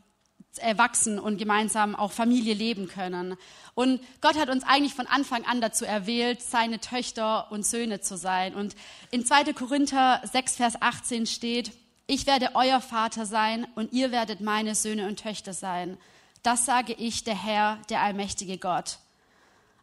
erwachsen 0.57 1.19
und 1.19 1.37
gemeinsam 1.37 1.95
auch 1.95 2.13
Familie 2.13 2.53
leben 2.53 2.87
können. 2.87 3.35
Und 3.73 4.01
Gott 4.21 4.37
hat 4.37 4.49
uns 4.49 4.63
eigentlich 4.63 4.93
von 4.93 5.07
Anfang 5.07 5.45
an 5.45 5.59
dazu 5.59 5.83
erwählt, 5.83 6.41
seine 6.41 6.79
Töchter 6.79 7.51
und 7.51 7.65
Söhne 7.65 7.99
zu 7.99 8.17
sein. 8.17 8.55
Und 8.55 8.75
in 9.11 9.25
2. 9.25 9.51
Korinther 9.51 10.21
6, 10.23 10.55
Vers 10.55 10.81
18 10.81 11.25
steht, 11.25 11.71
ich 12.07 12.27
werde 12.27 12.51
euer 12.53 12.81
Vater 12.81 13.25
sein 13.25 13.67
und 13.75 13.93
ihr 13.93 14.11
werdet 14.11 14.41
meine 14.41 14.75
Söhne 14.75 15.07
und 15.07 15.19
Töchter 15.19 15.53
sein. 15.53 15.97
Das 16.43 16.65
sage 16.65 16.93
ich, 16.93 17.23
der 17.23 17.41
Herr, 17.41 17.79
der 17.89 18.01
allmächtige 18.01 18.57
Gott. 18.57 18.99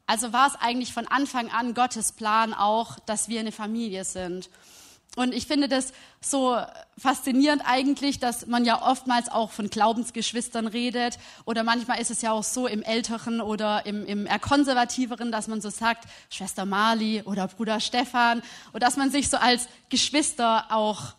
Also 0.06 0.32
war 0.32 0.46
es 0.46 0.56
eigentlich 0.56 0.92
von 0.92 1.08
Anfang 1.08 1.50
an 1.50 1.74
Gottes 1.74 2.12
Plan 2.12 2.54
auch, 2.54 2.98
dass 3.00 3.28
wir 3.28 3.40
eine 3.40 3.52
Familie 3.52 4.04
sind. 4.04 4.50
Und 5.14 5.34
ich 5.34 5.46
finde 5.46 5.68
das 5.68 5.92
so 6.22 6.58
faszinierend 6.96 7.62
eigentlich, 7.66 8.18
dass 8.18 8.46
man 8.46 8.64
ja 8.64 8.80
oftmals 8.80 9.28
auch 9.28 9.50
von 9.50 9.68
Glaubensgeschwistern 9.68 10.66
redet 10.66 11.18
oder 11.44 11.64
manchmal 11.64 12.00
ist 12.00 12.10
es 12.10 12.22
ja 12.22 12.32
auch 12.32 12.44
so 12.44 12.66
im 12.66 12.82
Älteren 12.82 13.42
oder 13.42 13.84
im, 13.84 14.06
im 14.06 14.26
eher 14.26 14.38
konservativeren, 14.38 15.30
dass 15.30 15.48
man 15.48 15.60
so 15.60 15.68
sagt, 15.68 16.04
Schwester 16.30 16.64
Mali 16.64 17.22
oder 17.26 17.48
Bruder 17.48 17.80
Stefan 17.80 18.42
oder 18.70 18.80
dass 18.80 18.96
man 18.96 19.10
sich 19.10 19.28
so 19.28 19.36
als 19.36 19.68
Geschwister 19.90 20.66
auch 20.70 21.14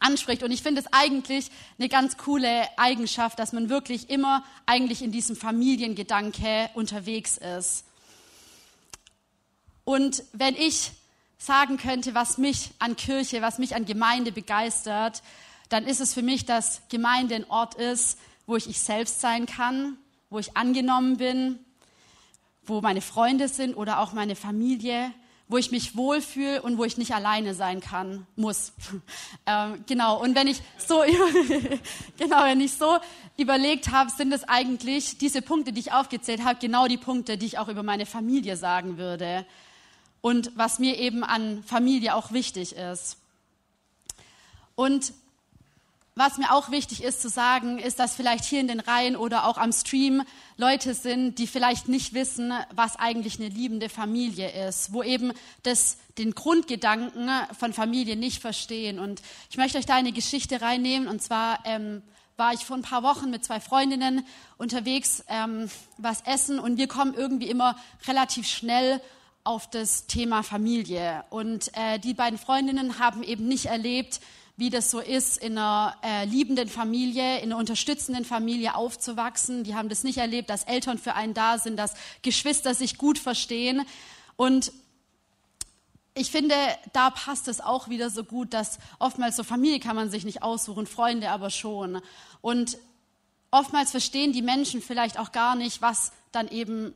anspricht. 0.00 0.42
Und 0.42 0.50
ich 0.50 0.62
finde 0.62 0.80
es 0.80 0.92
eigentlich 0.92 1.50
eine 1.78 1.88
ganz 1.88 2.16
coole 2.16 2.66
Eigenschaft, 2.78 3.38
dass 3.38 3.52
man 3.52 3.68
wirklich 3.68 4.10
immer 4.10 4.44
eigentlich 4.66 5.02
in 5.02 5.12
diesem 5.12 5.36
Familiengedanke 5.36 6.70
unterwegs 6.74 7.38
ist. 7.38 7.84
Und 9.84 10.22
wenn 10.32 10.54
ich 10.56 10.92
sagen 11.38 11.76
könnte, 11.76 12.14
was 12.14 12.38
mich 12.38 12.70
an 12.78 12.96
Kirche, 12.96 13.42
was 13.42 13.58
mich 13.58 13.74
an 13.74 13.84
Gemeinde 13.84 14.32
begeistert, 14.32 15.22
dann 15.68 15.86
ist 15.86 16.00
es 16.00 16.14
für 16.14 16.22
mich, 16.22 16.46
dass 16.46 16.82
Gemeinde 16.88 17.34
ein 17.34 17.50
Ort 17.50 17.74
ist, 17.74 18.18
wo 18.46 18.56
ich 18.56 18.68
ich 18.68 18.80
selbst 18.80 19.20
sein 19.20 19.46
kann, 19.46 19.98
wo 20.30 20.38
ich 20.38 20.56
angenommen 20.56 21.16
bin, 21.16 21.58
wo 22.64 22.80
meine 22.80 23.00
Freunde 23.00 23.48
sind 23.48 23.74
oder 23.74 24.00
auch 24.00 24.12
meine 24.12 24.36
Familie, 24.36 25.12
wo 25.48 25.58
ich 25.58 25.70
mich 25.70 25.96
wohlfühle 25.96 26.62
und 26.62 26.78
wo 26.78 26.84
ich 26.84 26.96
nicht 26.96 27.14
alleine 27.14 27.54
sein 27.54 27.80
kann, 27.80 28.26
muss. 28.34 28.72
ähm, 29.46 29.84
genau. 29.86 30.20
Und 30.20 30.34
wenn 30.34 30.46
ich 30.46 30.60
so, 30.78 31.02
genau, 32.18 32.44
wenn 32.44 32.60
ich 32.60 32.72
so 32.72 32.98
überlegt 33.36 33.90
habe, 33.90 34.10
sind 34.10 34.32
es 34.32 34.44
eigentlich 34.44 35.18
diese 35.18 35.42
Punkte, 35.42 35.72
die 35.72 35.80
ich 35.80 35.92
aufgezählt 35.92 36.44
habe, 36.44 36.58
genau 36.60 36.86
die 36.86 36.96
Punkte, 36.96 37.36
die 37.36 37.46
ich 37.46 37.58
auch 37.58 37.68
über 37.68 37.82
meine 37.82 38.06
Familie 38.06 38.56
sagen 38.56 38.96
würde. 38.96 39.44
Und 40.22 40.52
was 40.56 40.78
mir 40.78 40.96
eben 40.98 41.22
an 41.22 41.62
Familie 41.62 42.14
auch 42.14 42.32
wichtig 42.32 42.76
ist. 42.76 43.18
Und 44.74 45.12
was 46.16 46.38
mir 46.38 46.52
auch 46.52 46.70
wichtig 46.70 47.02
ist 47.02 47.20
zu 47.20 47.28
sagen, 47.28 47.78
ist, 47.78 47.98
dass 47.98 48.14
vielleicht 48.14 48.44
hier 48.44 48.60
in 48.60 48.68
den 48.68 48.78
Reihen 48.78 49.16
oder 49.16 49.46
auch 49.46 49.58
am 49.58 49.72
Stream 49.72 50.22
Leute 50.56 50.94
sind, 50.94 51.38
die 51.38 51.48
vielleicht 51.48 51.88
nicht 51.88 52.14
wissen, 52.14 52.52
was 52.72 52.96
eigentlich 52.96 53.40
eine 53.40 53.48
liebende 53.48 53.88
Familie 53.88 54.68
ist, 54.68 54.92
wo 54.92 55.02
eben 55.02 55.32
das, 55.64 55.96
den 56.16 56.32
Grundgedanken 56.32 57.28
von 57.58 57.72
Familie 57.72 58.14
nicht 58.14 58.40
verstehen. 58.40 59.00
Und 59.00 59.22
ich 59.50 59.56
möchte 59.56 59.76
euch 59.78 59.86
da 59.86 59.96
eine 59.96 60.12
Geschichte 60.12 60.62
reinnehmen. 60.62 61.08
Und 61.08 61.20
zwar 61.20 61.58
ähm, 61.64 62.02
war 62.36 62.52
ich 62.52 62.64
vor 62.64 62.76
ein 62.76 62.82
paar 62.82 63.02
Wochen 63.02 63.30
mit 63.30 63.44
zwei 63.44 63.58
Freundinnen 63.58 64.24
unterwegs, 64.56 65.24
ähm, 65.28 65.68
was 65.98 66.20
essen. 66.20 66.60
Und 66.60 66.76
wir 66.76 66.86
kommen 66.86 67.14
irgendwie 67.14 67.48
immer 67.48 67.76
relativ 68.06 68.46
schnell 68.46 69.00
auf 69.42 69.68
das 69.68 70.06
Thema 70.06 70.44
Familie. 70.44 71.24
Und 71.30 71.76
äh, 71.76 71.98
die 71.98 72.14
beiden 72.14 72.38
Freundinnen 72.38 73.00
haben 73.00 73.24
eben 73.24 73.48
nicht 73.48 73.66
erlebt, 73.66 74.20
wie 74.56 74.70
das 74.70 74.90
so 74.90 75.00
ist, 75.00 75.38
in 75.38 75.58
einer 75.58 75.96
äh, 76.02 76.24
liebenden 76.26 76.68
Familie, 76.68 77.38
in 77.38 77.50
einer 77.50 77.58
unterstützenden 77.58 78.24
Familie 78.24 78.76
aufzuwachsen. 78.76 79.64
Die 79.64 79.74
haben 79.74 79.88
das 79.88 80.04
nicht 80.04 80.18
erlebt, 80.18 80.48
dass 80.48 80.64
Eltern 80.64 80.98
für 80.98 81.14
einen 81.14 81.34
da 81.34 81.58
sind, 81.58 81.76
dass 81.76 81.94
Geschwister 82.22 82.74
sich 82.74 82.96
gut 82.96 83.18
verstehen. 83.18 83.84
Und 84.36 84.72
ich 86.14 86.30
finde, 86.30 86.54
da 86.92 87.10
passt 87.10 87.48
es 87.48 87.60
auch 87.60 87.88
wieder 87.88 88.10
so 88.10 88.22
gut, 88.22 88.54
dass 88.54 88.78
oftmals 89.00 89.34
so 89.34 89.42
Familie 89.42 89.80
kann 89.80 89.96
man 89.96 90.10
sich 90.10 90.24
nicht 90.24 90.44
aussuchen, 90.44 90.86
Freunde 90.86 91.30
aber 91.30 91.50
schon. 91.50 92.00
Und 92.40 92.78
oftmals 93.50 93.90
verstehen 93.90 94.32
die 94.32 94.42
Menschen 94.42 94.80
vielleicht 94.80 95.18
auch 95.18 95.32
gar 95.32 95.56
nicht, 95.56 95.82
was 95.82 96.12
dann 96.30 96.46
eben 96.48 96.94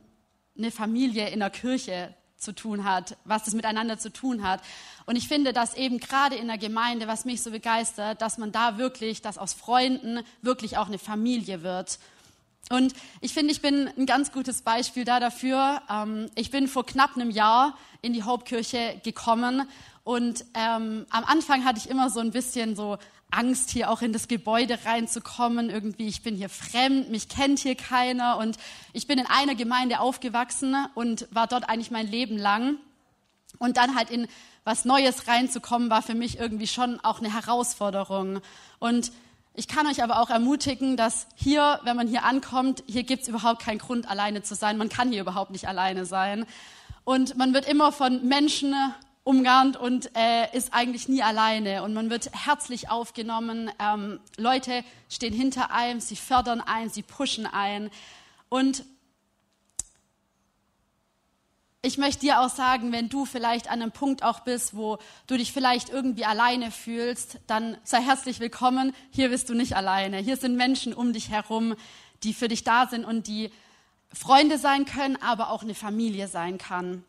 eine 0.57 0.71
Familie 0.71 1.29
in 1.29 1.39
der 1.39 1.49
Kirche 1.49 2.15
zu 2.39 2.53
tun 2.53 2.85
hat, 2.85 3.17
was 3.25 3.43
das 3.43 3.53
miteinander 3.53 3.99
zu 3.99 4.11
tun 4.11 4.43
hat. 4.43 4.61
Und 5.05 5.17
ich 5.17 5.27
finde, 5.27 5.53
dass 5.53 5.75
eben 5.75 5.99
gerade 5.99 6.35
in 6.35 6.47
der 6.47 6.57
Gemeinde, 6.57 7.07
was 7.07 7.25
mich 7.25 7.41
so 7.41 7.51
begeistert, 7.51 8.21
dass 8.21 8.37
man 8.37 8.51
da 8.51 8.77
wirklich, 8.77 9.21
dass 9.21 9.37
aus 9.37 9.53
Freunden 9.53 10.21
wirklich 10.41 10.77
auch 10.77 10.87
eine 10.87 10.99
Familie 10.99 11.63
wird. 11.63 11.99
Und 12.69 12.93
ich 13.19 13.33
finde, 13.33 13.51
ich 13.51 13.61
bin 13.61 13.89
ein 13.97 14.05
ganz 14.05 14.31
gutes 14.31 14.61
Beispiel 14.61 15.03
da 15.03 15.19
dafür. 15.19 15.81
Ähm, 15.89 16.29
ich 16.35 16.51
bin 16.51 16.67
vor 16.67 16.85
knapp 16.85 17.15
einem 17.15 17.29
Jahr 17.29 17.77
in 18.01 18.13
die 18.13 18.23
Hauptkirche 18.23 19.01
gekommen 19.03 19.67
und 20.03 20.43
ähm, 20.55 21.05
am 21.09 21.23
Anfang 21.25 21.65
hatte 21.65 21.77
ich 21.77 21.89
immer 21.89 22.09
so 22.09 22.19
ein 22.19 22.31
bisschen 22.31 22.75
so 22.75 22.97
Angst, 23.31 23.69
hier 23.69 23.89
auch 23.91 24.01
in 24.01 24.13
das 24.13 24.27
Gebäude 24.27 24.79
reinzukommen. 24.85 25.69
Irgendwie, 25.69 26.07
ich 26.07 26.23
bin 26.23 26.35
hier 26.35 26.49
fremd, 26.49 27.09
mich 27.09 27.29
kennt 27.29 27.59
hier 27.59 27.75
keiner. 27.75 28.37
Und 28.37 28.57
ich 28.93 29.07
bin 29.07 29.19
in 29.19 29.25
einer 29.25 29.55
Gemeinde 29.55 29.99
aufgewachsen 29.99 30.75
und 30.95 31.27
war 31.31 31.47
dort 31.47 31.69
eigentlich 31.69 31.91
mein 31.91 32.07
Leben 32.07 32.37
lang. 32.37 32.77
Und 33.57 33.77
dann 33.77 33.95
halt 33.95 34.09
in 34.09 34.27
was 34.63 34.85
Neues 34.85 35.27
reinzukommen, 35.27 35.89
war 35.89 36.01
für 36.01 36.15
mich 36.15 36.39
irgendwie 36.39 36.67
schon 36.67 36.99
auch 36.99 37.19
eine 37.19 37.33
Herausforderung. 37.33 38.41
Und 38.79 39.11
ich 39.55 39.67
kann 39.67 39.87
euch 39.87 40.03
aber 40.03 40.21
auch 40.21 40.29
ermutigen, 40.29 40.95
dass 40.95 41.27
hier, 41.35 41.79
wenn 41.83 41.97
man 41.97 42.07
hier 42.07 42.23
ankommt, 42.23 42.83
hier 42.87 43.03
gibt's 43.03 43.27
überhaupt 43.27 43.61
keinen 43.61 43.79
Grund, 43.79 44.09
alleine 44.09 44.41
zu 44.43 44.55
sein. 44.55 44.77
Man 44.77 44.89
kann 44.89 45.11
hier 45.11 45.21
überhaupt 45.21 45.51
nicht 45.51 45.67
alleine 45.67 46.05
sein. 46.05 46.45
Und 47.03 47.37
man 47.37 47.53
wird 47.53 47.67
immer 47.67 47.91
von 47.91 48.27
Menschen 48.27 48.75
umgarnt 49.29 49.77
und 49.77 50.09
äh, 50.15 50.57
ist 50.57 50.73
eigentlich 50.73 51.07
nie 51.07 51.21
alleine. 51.21 51.83
Und 51.83 51.93
man 51.93 52.09
wird 52.09 52.31
herzlich 52.33 52.89
aufgenommen. 52.89 53.69
Ähm, 53.79 54.19
Leute 54.37 54.83
stehen 55.07 55.35
hinter 55.35 55.69
einem, 55.69 55.99
sie 55.99 56.15
fördern 56.15 56.61
ein, 56.61 56.89
sie 56.89 57.03
pushen 57.03 57.45
ein. 57.45 57.91
Und 58.49 58.83
ich 61.83 61.99
möchte 61.99 62.21
dir 62.21 62.41
auch 62.41 62.49
sagen, 62.49 62.91
wenn 62.91 63.07
du 63.07 63.25
vielleicht 63.25 63.69
an 63.69 63.83
einem 63.83 63.91
Punkt 63.91 64.23
auch 64.23 64.39
bist, 64.39 64.75
wo 64.75 64.97
du 65.27 65.37
dich 65.37 65.53
vielleicht 65.53 65.89
irgendwie 65.89 66.25
alleine 66.25 66.71
fühlst, 66.71 67.37
dann 67.45 67.77
sei 67.83 68.01
herzlich 68.01 68.39
willkommen. 68.39 68.95
Hier 69.11 69.29
bist 69.29 69.47
du 69.47 69.53
nicht 69.53 69.75
alleine. 69.75 70.17
Hier 70.17 70.37
sind 70.37 70.57
Menschen 70.57 70.91
um 70.91 71.13
dich 71.13 71.29
herum, 71.29 71.75
die 72.23 72.33
für 72.33 72.47
dich 72.47 72.63
da 72.63 72.87
sind 72.87 73.05
und 73.05 73.27
die 73.27 73.51
Freunde 74.11 74.57
sein 74.57 74.85
können, 74.85 75.21
aber 75.21 75.51
auch 75.51 75.61
eine 75.61 75.75
Familie 75.75 76.27
sein 76.27 76.57
kann. 76.57 77.03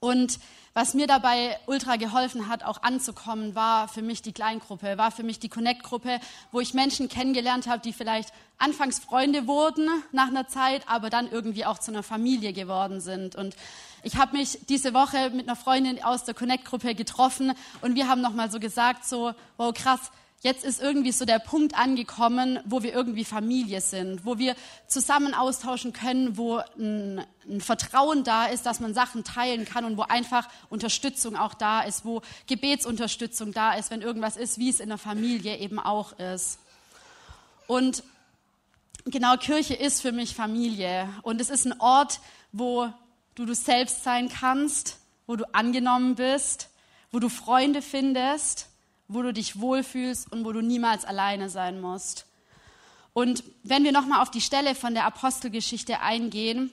Und 0.00 0.38
was 0.78 0.94
mir 0.94 1.08
dabei 1.08 1.58
ultra 1.66 1.96
geholfen 1.96 2.46
hat, 2.46 2.62
auch 2.62 2.84
anzukommen, 2.84 3.56
war 3.56 3.88
für 3.88 4.00
mich 4.00 4.22
die 4.22 4.30
Kleingruppe, 4.30 4.96
war 4.96 5.10
für 5.10 5.24
mich 5.24 5.40
die 5.40 5.48
Connect-Gruppe, 5.48 6.20
wo 6.52 6.60
ich 6.60 6.72
Menschen 6.72 7.08
kennengelernt 7.08 7.66
habe, 7.66 7.82
die 7.82 7.92
vielleicht 7.92 8.32
anfangs 8.58 9.00
Freunde 9.00 9.48
wurden 9.48 9.88
nach 10.12 10.28
einer 10.28 10.46
Zeit, 10.46 10.82
aber 10.86 11.10
dann 11.10 11.28
irgendwie 11.32 11.64
auch 11.64 11.80
zu 11.80 11.90
einer 11.90 12.04
Familie 12.04 12.52
geworden 12.52 13.00
sind. 13.00 13.34
Und 13.34 13.56
ich 14.04 14.14
habe 14.18 14.36
mich 14.36 14.66
diese 14.68 14.94
Woche 14.94 15.30
mit 15.30 15.48
einer 15.48 15.56
Freundin 15.56 16.00
aus 16.00 16.22
der 16.22 16.34
Connect-Gruppe 16.34 16.94
getroffen 16.94 17.54
und 17.80 17.96
wir 17.96 18.06
haben 18.06 18.20
nochmal 18.20 18.48
so 18.48 18.60
gesagt, 18.60 19.04
so, 19.04 19.32
wow, 19.56 19.74
krass, 19.74 20.12
jetzt 20.42 20.64
ist 20.64 20.80
irgendwie 20.80 21.12
so 21.12 21.24
der 21.24 21.40
Punkt 21.40 21.76
angekommen, 21.76 22.60
wo 22.64 22.82
wir 22.82 22.92
irgendwie 22.94 23.24
Familie 23.24 23.80
sind, 23.80 24.24
wo 24.24 24.38
wir 24.38 24.54
zusammen 24.86 25.34
austauschen 25.34 25.92
können, 25.92 26.36
wo 26.36 26.58
ein, 26.78 27.24
ein, 27.48 27.60
Vertrauen 27.60 28.22
da 28.22 28.46
ist, 28.46 28.64
dass 28.64 28.78
man 28.80 28.94
Sachen 28.94 29.24
teilen 29.24 29.64
kann 29.64 29.84
und 29.84 29.96
wo 29.96 30.02
einfach 30.02 30.48
Unterstützung 30.70 31.36
auch 31.36 31.54
da 31.54 31.80
ist, 31.80 32.04
wo 32.04 32.22
Gebetsunterstützung 32.46 33.52
da 33.52 33.74
ist, 33.74 33.90
wenn 33.90 34.00
irgendwas 34.00 34.36
ist, 34.36 34.58
wie 34.58 34.70
es 34.70 34.80
in 34.80 34.90
der 34.90 34.98
Familie 34.98 35.56
eben 35.58 35.80
auch 35.80 36.16
ist. 36.18 36.60
Und 37.66 38.04
genau, 39.06 39.36
Kirche 39.36 39.74
ist 39.74 40.00
für 40.00 40.12
mich 40.12 40.36
Familie 40.36 41.08
und 41.22 41.40
es 41.40 41.50
ist 41.50 41.66
ein 41.66 41.80
Ort, 41.80 42.20
wo 42.52 42.88
du 43.34 43.44
du 43.44 43.54
selbst 43.54 44.04
sein 44.04 44.28
kannst, 44.28 44.98
wo 45.26 45.34
du 45.34 45.44
angenommen 45.52 46.14
bist, 46.14 46.70
wo 47.10 47.18
du 47.18 47.28
Freunde 47.28 47.82
findest 47.82 48.67
wo 49.08 49.22
du 49.22 49.32
dich 49.32 49.60
wohlfühlst 49.60 50.30
und 50.30 50.44
wo 50.44 50.52
du 50.52 50.60
niemals 50.60 51.04
alleine 51.04 51.48
sein 51.48 51.80
musst. 51.80 52.26
Und 53.12 53.42
wenn 53.64 53.84
wir 53.84 53.92
nochmal 53.92 54.22
auf 54.22 54.30
die 54.30 54.40
Stelle 54.40 54.74
von 54.74 54.94
der 54.94 55.06
Apostelgeschichte 55.06 56.00
eingehen, 56.00 56.70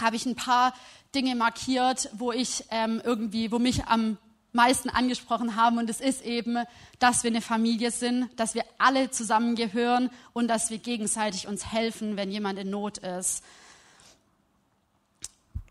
habe 0.00 0.16
ich 0.16 0.26
ein 0.26 0.34
paar 0.36 0.74
Dinge 1.14 1.36
markiert, 1.36 2.10
wo 2.12 2.32
ich 2.32 2.64
ähm, 2.70 3.00
irgendwie, 3.04 3.52
wo 3.52 3.58
mich 3.58 3.86
am 3.86 4.18
meisten 4.52 4.90
angesprochen 4.90 5.56
haben. 5.56 5.78
Und 5.78 5.88
es 5.88 6.00
ist 6.00 6.22
eben, 6.22 6.58
dass 6.98 7.22
wir 7.22 7.30
eine 7.30 7.40
Familie 7.40 7.90
sind, 7.90 8.28
dass 8.38 8.54
wir 8.54 8.64
alle 8.78 9.10
zusammengehören 9.10 10.10
und 10.32 10.48
dass 10.48 10.70
wir 10.70 10.78
gegenseitig 10.78 11.46
uns 11.46 11.72
helfen, 11.72 12.16
wenn 12.16 12.30
jemand 12.30 12.58
in 12.58 12.70
Not 12.70 12.98
ist. 12.98 13.44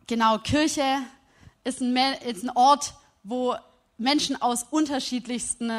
Genau, 0.07 0.37
Kirche 0.37 0.99
ist 1.63 1.81
ein, 1.81 1.95
ist 2.25 2.43
ein 2.43 2.51
Ort, 2.55 2.93
wo 3.23 3.55
Menschen 4.03 4.39
aus 4.41 4.63
unterschiedlichsten 4.69 5.71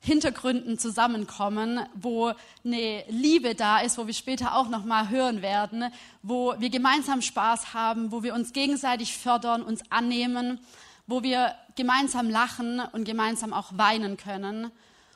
Hintergründen 0.00 0.78
zusammenkommen, 0.78 1.80
wo 1.94 2.32
eine 2.64 3.04
Liebe 3.08 3.54
da 3.54 3.80
ist, 3.80 3.98
wo 3.98 4.06
wir 4.06 4.14
später 4.14 4.56
auch 4.56 4.68
noch 4.68 4.86
mal 4.86 5.10
hören 5.10 5.42
werden, 5.42 5.92
wo 6.22 6.54
wir 6.58 6.70
gemeinsam 6.70 7.20
Spaß 7.20 7.74
haben, 7.74 8.10
wo 8.10 8.22
wir 8.22 8.32
uns 8.32 8.54
gegenseitig 8.54 9.16
fördern, 9.16 9.62
uns 9.62 9.82
annehmen, 9.90 10.58
wo 11.06 11.22
wir 11.22 11.54
gemeinsam 11.76 12.30
lachen 12.30 12.80
und 12.92 13.04
gemeinsam 13.04 13.52
auch 13.52 13.76
weinen 13.76 14.16
können 14.16 14.70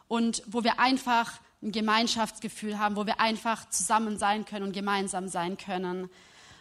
und 0.06 0.42
wo 0.46 0.62
wir 0.64 0.78
einfach 0.78 1.40
ein 1.62 1.72
Gemeinschaftsgefühl 1.72 2.78
haben, 2.78 2.96
wo 2.96 3.06
wir 3.06 3.20
einfach 3.20 3.70
zusammen 3.70 4.18
sein 4.18 4.44
können 4.44 4.66
und 4.66 4.72
gemeinsam 4.72 5.28
sein 5.28 5.56
können. 5.56 6.10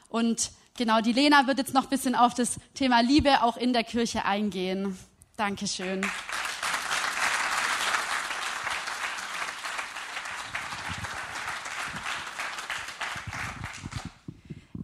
Und 0.08 0.52
genau, 0.78 1.02
die 1.02 1.12
Lena 1.12 1.46
wird 1.46 1.58
jetzt 1.58 1.74
noch 1.74 1.84
ein 1.84 1.90
bisschen 1.90 2.16
auf 2.16 2.34
das 2.34 2.56
Thema 2.74 3.02
Liebe 3.02 3.44
auch 3.44 3.58
in 3.58 3.74
der 3.74 3.84
Kirche 3.84 4.24
eingehen. 4.24 4.98
Dankeschön. 5.36 6.06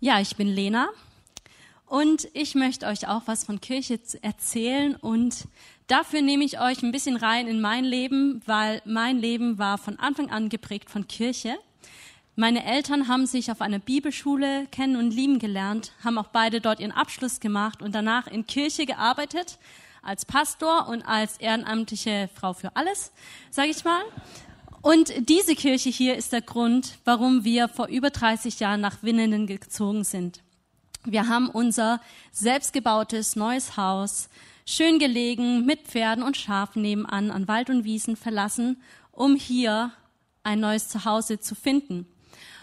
Ja, 0.01 0.19
ich 0.19 0.35
bin 0.37 0.47
Lena 0.47 0.89
und 1.85 2.29
ich 2.33 2.55
möchte 2.55 2.87
euch 2.87 3.07
auch 3.07 3.23
was 3.27 3.43
von 3.43 3.61
Kirche 3.61 3.99
erzählen 4.23 4.95
und 4.95 5.47
dafür 5.85 6.23
nehme 6.23 6.43
ich 6.45 6.59
euch 6.59 6.81
ein 6.81 6.91
bisschen 6.91 7.15
rein 7.15 7.47
in 7.47 7.61
mein 7.61 7.83
Leben, 7.85 8.41
weil 8.47 8.81
mein 8.85 9.19
Leben 9.19 9.59
war 9.59 9.77
von 9.77 9.99
Anfang 9.99 10.31
an 10.31 10.49
geprägt 10.49 10.89
von 10.89 11.07
Kirche. 11.07 11.59
Meine 12.35 12.65
Eltern 12.65 13.07
haben 13.07 13.27
sich 13.27 13.51
auf 13.51 13.61
einer 13.61 13.79
Bibelschule 13.79 14.65
kennen 14.71 14.95
und 14.95 15.11
lieben 15.11 15.37
gelernt, 15.37 15.91
haben 16.03 16.17
auch 16.17 16.29
beide 16.29 16.59
dort 16.59 16.79
ihren 16.79 16.91
Abschluss 16.91 17.39
gemacht 17.39 17.83
und 17.83 17.93
danach 17.93 18.25
in 18.25 18.47
Kirche 18.47 18.87
gearbeitet 18.87 19.59
als 20.01 20.25
Pastor 20.25 20.87
und 20.87 21.03
als 21.03 21.37
ehrenamtliche 21.37 22.29
Frau 22.33 22.53
für 22.53 22.75
alles, 22.75 23.11
sage 23.51 23.69
ich 23.69 23.83
mal. 23.83 24.01
Und 24.81 25.11
diese 25.27 25.55
Kirche 25.55 25.89
hier 25.89 26.15
ist 26.15 26.31
der 26.31 26.41
Grund, 26.41 26.99
warum 27.03 27.43
wir 27.43 27.67
vor 27.67 27.87
über 27.87 28.09
30 28.09 28.59
Jahren 28.59 28.81
nach 28.81 29.03
Winnenden 29.03 29.45
gezogen 29.45 30.03
sind. 30.03 30.41
Wir 31.03 31.27
haben 31.27 31.49
unser 31.49 32.01
selbstgebautes 32.31 33.35
neues 33.35 33.77
Haus, 33.77 34.29
schön 34.65 34.99
gelegen, 34.99 35.65
mit 35.65 35.81
Pferden 35.87 36.23
und 36.23 36.37
Schafen 36.37 36.81
nebenan 36.81 37.31
an 37.31 37.47
Wald 37.47 37.69
und 37.69 37.83
Wiesen 37.83 38.15
verlassen, 38.15 38.81
um 39.11 39.35
hier 39.35 39.91
ein 40.43 40.59
neues 40.59 40.87
Zuhause 40.87 41.39
zu 41.39 41.55
finden. 41.55 42.05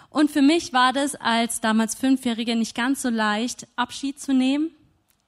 Und 0.09 0.31
für 0.31 0.42
mich 0.42 0.72
war 0.72 0.92
das 0.92 1.14
als 1.14 1.61
damals 1.61 1.94
Fünfjährige 1.94 2.57
nicht 2.57 2.75
ganz 2.75 3.03
so 3.03 3.11
leicht, 3.11 3.66
Abschied 3.77 4.20
zu 4.20 4.33
nehmen, 4.33 4.70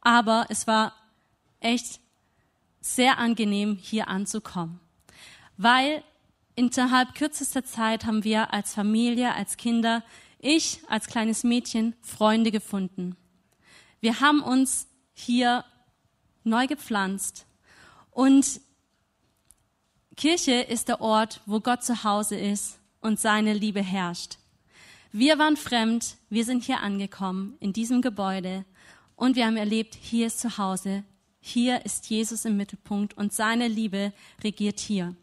aber 0.00 0.46
es 0.48 0.66
war 0.66 0.94
echt 1.60 2.00
sehr 2.80 3.18
angenehm, 3.18 3.76
hier 3.80 4.08
anzukommen. 4.08 4.80
Weil 5.56 6.02
innerhalb 6.54 7.14
kürzester 7.14 7.64
Zeit 7.64 8.04
haben 8.04 8.24
wir 8.24 8.52
als 8.52 8.74
Familie, 8.74 9.34
als 9.34 9.56
Kinder, 9.56 10.02
ich 10.38 10.80
als 10.88 11.06
kleines 11.06 11.44
Mädchen 11.44 11.94
Freunde 12.00 12.50
gefunden. 12.50 13.16
Wir 14.00 14.20
haben 14.20 14.42
uns 14.42 14.86
hier 15.12 15.64
neu 16.44 16.66
gepflanzt 16.66 17.46
und 18.10 18.60
Kirche 20.16 20.52
ist 20.52 20.88
der 20.88 21.00
Ort, 21.00 21.42
wo 21.46 21.60
Gott 21.60 21.84
zu 21.84 22.02
Hause 22.02 22.36
ist 22.36 22.78
und 23.00 23.20
seine 23.20 23.52
Liebe 23.52 23.82
herrscht. 23.82 24.38
Wir 25.12 25.38
waren 25.38 25.56
fremd, 25.56 26.16
wir 26.28 26.44
sind 26.44 26.64
hier 26.64 26.80
angekommen 26.80 27.56
in 27.60 27.72
diesem 27.72 28.02
Gebäude 28.02 28.64
und 29.16 29.36
wir 29.36 29.46
haben 29.46 29.56
erlebt, 29.56 29.96
hier 30.00 30.26
ist 30.26 30.40
zu 30.40 30.58
Hause, 30.58 31.04
hier 31.48 31.84
ist 31.84 32.10
Jesus 32.10 32.44
im 32.44 32.56
Mittelpunkt 32.56 33.16
und 33.16 33.32
seine 33.32 33.68
Liebe 33.68 34.12
regiert 34.44 34.78
hier. 34.80 35.16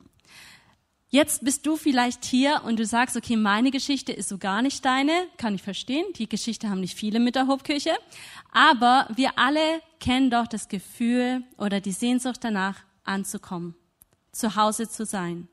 Jetzt 1.10 1.46
bist 1.46 1.66
du 1.66 1.78
vielleicht 1.78 2.26
hier 2.26 2.64
und 2.66 2.78
du 2.78 2.86
sagst, 2.86 3.16
okay, 3.16 3.38
meine 3.38 3.72
Geschichte 3.72 4.12
ist 4.12 4.28
so 4.28 4.38
gar 4.38 4.62
nicht 4.62 4.84
deine, 4.84 5.14
kann 5.38 5.56
ich 5.56 5.62
verstehen. 5.62 6.06
Die 6.18 6.28
Geschichte 6.28 6.70
haben 6.70 6.82
nicht 6.82 6.98
viele 6.98 7.20
mit 7.20 7.36
der 7.36 7.48
Hauptkirche. 7.48 7.96
Aber 8.52 9.08
wir 9.16 9.40
alle 9.40 9.82
kennen 10.00 10.30
doch 10.30 10.48
das 10.48 10.68
Gefühl 10.68 11.44
oder 11.58 11.80
die 11.80 11.94
Sehnsucht 11.94 12.44
danach, 12.44 12.84
anzukommen, 13.06 13.76
zu 14.32 14.56
Hause 14.56 14.90
zu 14.90 15.06
sein, 15.06 15.48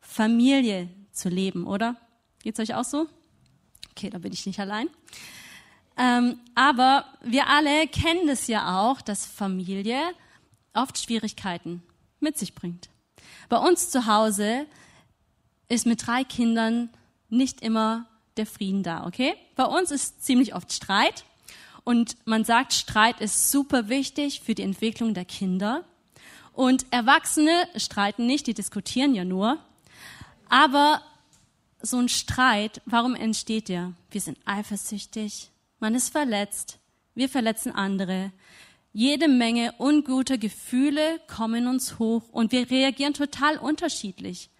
Familie 0.00 0.88
zu 1.12 1.28
leben, 1.28 1.66
oder? 1.66 1.96
Geht's 2.42 2.58
euch 2.58 2.74
auch 2.74 2.84
so? 2.84 3.06
Okay, 3.92 4.10
da 4.10 4.18
bin 4.18 4.32
ich 4.32 4.46
nicht 4.46 4.58
allein. 4.58 4.88
Ähm, 5.98 6.38
aber 6.54 7.04
wir 7.22 7.48
alle 7.48 7.88
kennen 7.88 8.28
das 8.28 8.46
ja 8.46 8.80
auch, 8.80 9.00
dass 9.00 9.26
Familie 9.26 10.00
oft 10.72 10.96
Schwierigkeiten 10.96 11.82
mit 12.20 12.38
sich 12.38 12.54
bringt. 12.54 12.88
Bei 13.48 13.58
uns 13.58 13.90
zu 13.90 14.06
Hause 14.06 14.66
ist 15.68 15.86
mit 15.86 16.06
drei 16.06 16.22
Kindern 16.24 16.90
nicht 17.28 17.60
immer 17.60 18.06
der 18.36 18.46
Frieden 18.46 18.82
da, 18.82 19.06
okay? 19.06 19.34
Bei 19.56 19.64
uns 19.64 19.90
ist 19.90 20.24
ziemlich 20.24 20.54
oft 20.54 20.72
Streit 20.72 21.24
und 21.84 22.16
man 22.26 22.44
sagt, 22.44 22.74
Streit 22.74 23.20
ist 23.20 23.50
super 23.50 23.88
wichtig 23.88 24.40
für 24.40 24.54
die 24.54 24.62
Entwicklung 24.62 25.14
der 25.14 25.24
Kinder. 25.24 25.84
Und 26.52 26.86
Erwachsene 26.90 27.68
streiten 27.76 28.26
nicht, 28.26 28.46
die 28.46 28.54
diskutieren 28.54 29.14
ja 29.14 29.24
nur. 29.24 29.58
Aber 30.48 31.02
so 31.80 31.98
ein 31.98 32.08
Streit, 32.08 32.82
warum 32.84 33.14
entsteht 33.14 33.68
der? 33.68 33.92
Wir 34.10 34.20
sind 34.20 34.38
eifersüchtig, 34.44 35.50
man 35.78 35.94
ist 35.94 36.10
verletzt, 36.10 36.78
wir 37.14 37.28
verletzen 37.28 37.72
andere. 37.72 38.32
Jede 38.92 39.28
Menge 39.28 39.74
unguter 39.78 40.38
Gefühle 40.38 41.20
kommen 41.26 41.66
uns 41.66 41.98
hoch 41.98 42.22
und 42.32 42.52
wir 42.52 42.70
reagieren 42.70 43.14
total 43.14 43.58
unterschiedlich. 43.58 44.50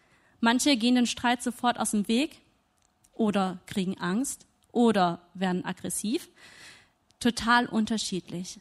Manche 0.40 0.76
gehen 0.76 0.94
den 0.94 1.06
Streit 1.06 1.42
sofort 1.42 1.78
aus 1.78 1.92
dem 1.92 2.06
Weg 2.08 2.40
oder 3.14 3.58
kriegen 3.66 3.98
Angst 3.98 4.46
oder 4.72 5.20
werden 5.34 5.64
aggressiv. 5.64 6.28
Total 7.20 7.66
unterschiedlich. 7.66 8.60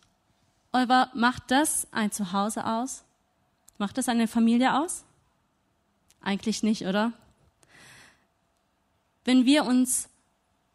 Aber 0.71 1.11
macht 1.13 1.51
das 1.51 1.87
ein 1.91 2.11
Zuhause 2.11 2.65
aus? 2.65 3.03
Macht 3.77 3.97
das 3.97 4.09
eine 4.09 4.27
Familie 4.27 4.79
aus? 4.79 5.03
Eigentlich 6.21 6.63
nicht, 6.63 6.85
oder? 6.85 7.13
Wenn 9.23 9.45
wir 9.45 9.65
uns 9.65 10.09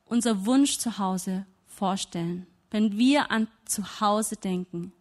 unser 0.06 0.46
Wunsch 0.46 0.78
zu 0.78 0.98
Hause 0.98 1.46
vorstellen, 1.82 2.46
wenn 2.70 2.96
wir 2.96 3.32
an 3.32 3.48
zu 3.64 4.00
Hause 4.00 4.36
denken, 4.36 4.92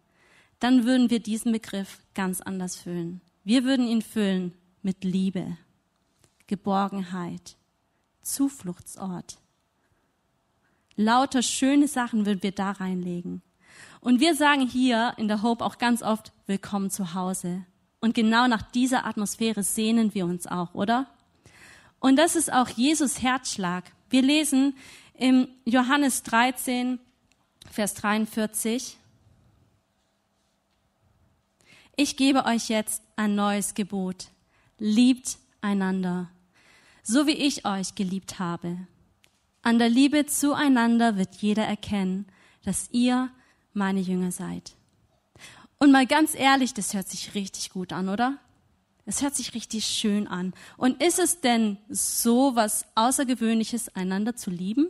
dann 0.58 0.84
würden 0.84 1.10
wir 1.10 1.20
diesen 1.20 1.52
Begriff 1.52 2.00
ganz 2.12 2.40
anders 2.40 2.74
füllen. 2.74 3.20
Wir 3.44 3.62
würden 3.62 3.86
ihn 3.86 4.02
füllen 4.02 4.52
mit 4.82 5.04
Liebe, 5.04 5.56
Geborgenheit, 6.48 7.56
Zufluchtsort. 8.22 9.38
Lauter 10.96 11.44
schöne 11.44 11.86
Sachen 11.86 12.26
würden 12.26 12.42
wir 12.42 12.50
da 12.50 12.72
reinlegen. 12.72 13.42
Und 14.00 14.18
wir 14.18 14.34
sagen 14.34 14.66
hier 14.66 15.14
in 15.18 15.28
der 15.28 15.42
Hope 15.42 15.64
auch 15.64 15.78
ganz 15.78 16.02
oft, 16.02 16.32
willkommen 16.46 16.90
zu 16.90 17.14
Hause. 17.14 17.64
Und 18.00 18.16
genau 18.16 18.48
nach 18.48 18.62
dieser 18.62 19.06
Atmosphäre 19.06 19.62
sehnen 19.62 20.14
wir 20.14 20.26
uns 20.26 20.48
auch, 20.48 20.74
oder? 20.74 21.06
Und 22.00 22.16
das 22.16 22.34
ist 22.34 22.52
auch 22.52 22.68
Jesus 22.70 23.22
Herzschlag. 23.22 23.84
Wir 24.10 24.22
lesen 24.22 24.74
im 25.14 25.48
Johannes 25.64 26.22
13, 26.22 26.98
Vers 27.70 27.94
43. 27.94 28.96
Ich 31.96 32.16
gebe 32.16 32.44
euch 32.46 32.68
jetzt 32.68 33.02
ein 33.16 33.34
neues 33.34 33.74
Gebot. 33.74 34.28
Liebt 34.78 35.38
einander, 35.60 36.30
so 37.02 37.26
wie 37.26 37.32
ich 37.32 37.64
euch 37.64 37.94
geliebt 37.94 38.38
habe. 38.38 38.76
An 39.62 39.78
der 39.78 39.88
Liebe 39.88 40.26
zueinander 40.26 41.16
wird 41.16 41.36
jeder 41.36 41.64
erkennen, 41.64 42.26
dass 42.64 42.88
ihr 42.90 43.30
meine 43.72 44.00
Jünger 44.00 44.32
seid. 44.32 44.72
Und 45.78 45.92
mal 45.92 46.06
ganz 46.06 46.34
ehrlich, 46.34 46.74
das 46.74 46.94
hört 46.94 47.08
sich 47.08 47.34
richtig 47.34 47.70
gut 47.70 47.92
an, 47.92 48.08
oder? 48.08 48.38
Es 49.04 49.22
hört 49.22 49.34
sich 49.34 49.54
richtig 49.54 49.84
schön 49.84 50.28
an. 50.28 50.54
Und 50.76 51.02
ist 51.02 51.18
es 51.18 51.40
denn 51.40 51.78
so 51.88 52.54
was 52.54 52.86
Außergewöhnliches, 52.94 53.94
einander 53.94 54.36
zu 54.36 54.50
lieben? 54.50 54.88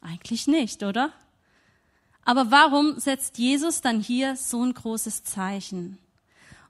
Eigentlich 0.00 0.46
nicht, 0.46 0.82
oder? 0.82 1.12
Aber 2.24 2.50
warum 2.50 2.98
setzt 3.00 3.38
Jesus 3.38 3.80
dann 3.80 4.00
hier 4.00 4.36
so 4.36 4.62
ein 4.62 4.74
großes 4.74 5.24
Zeichen? 5.24 5.98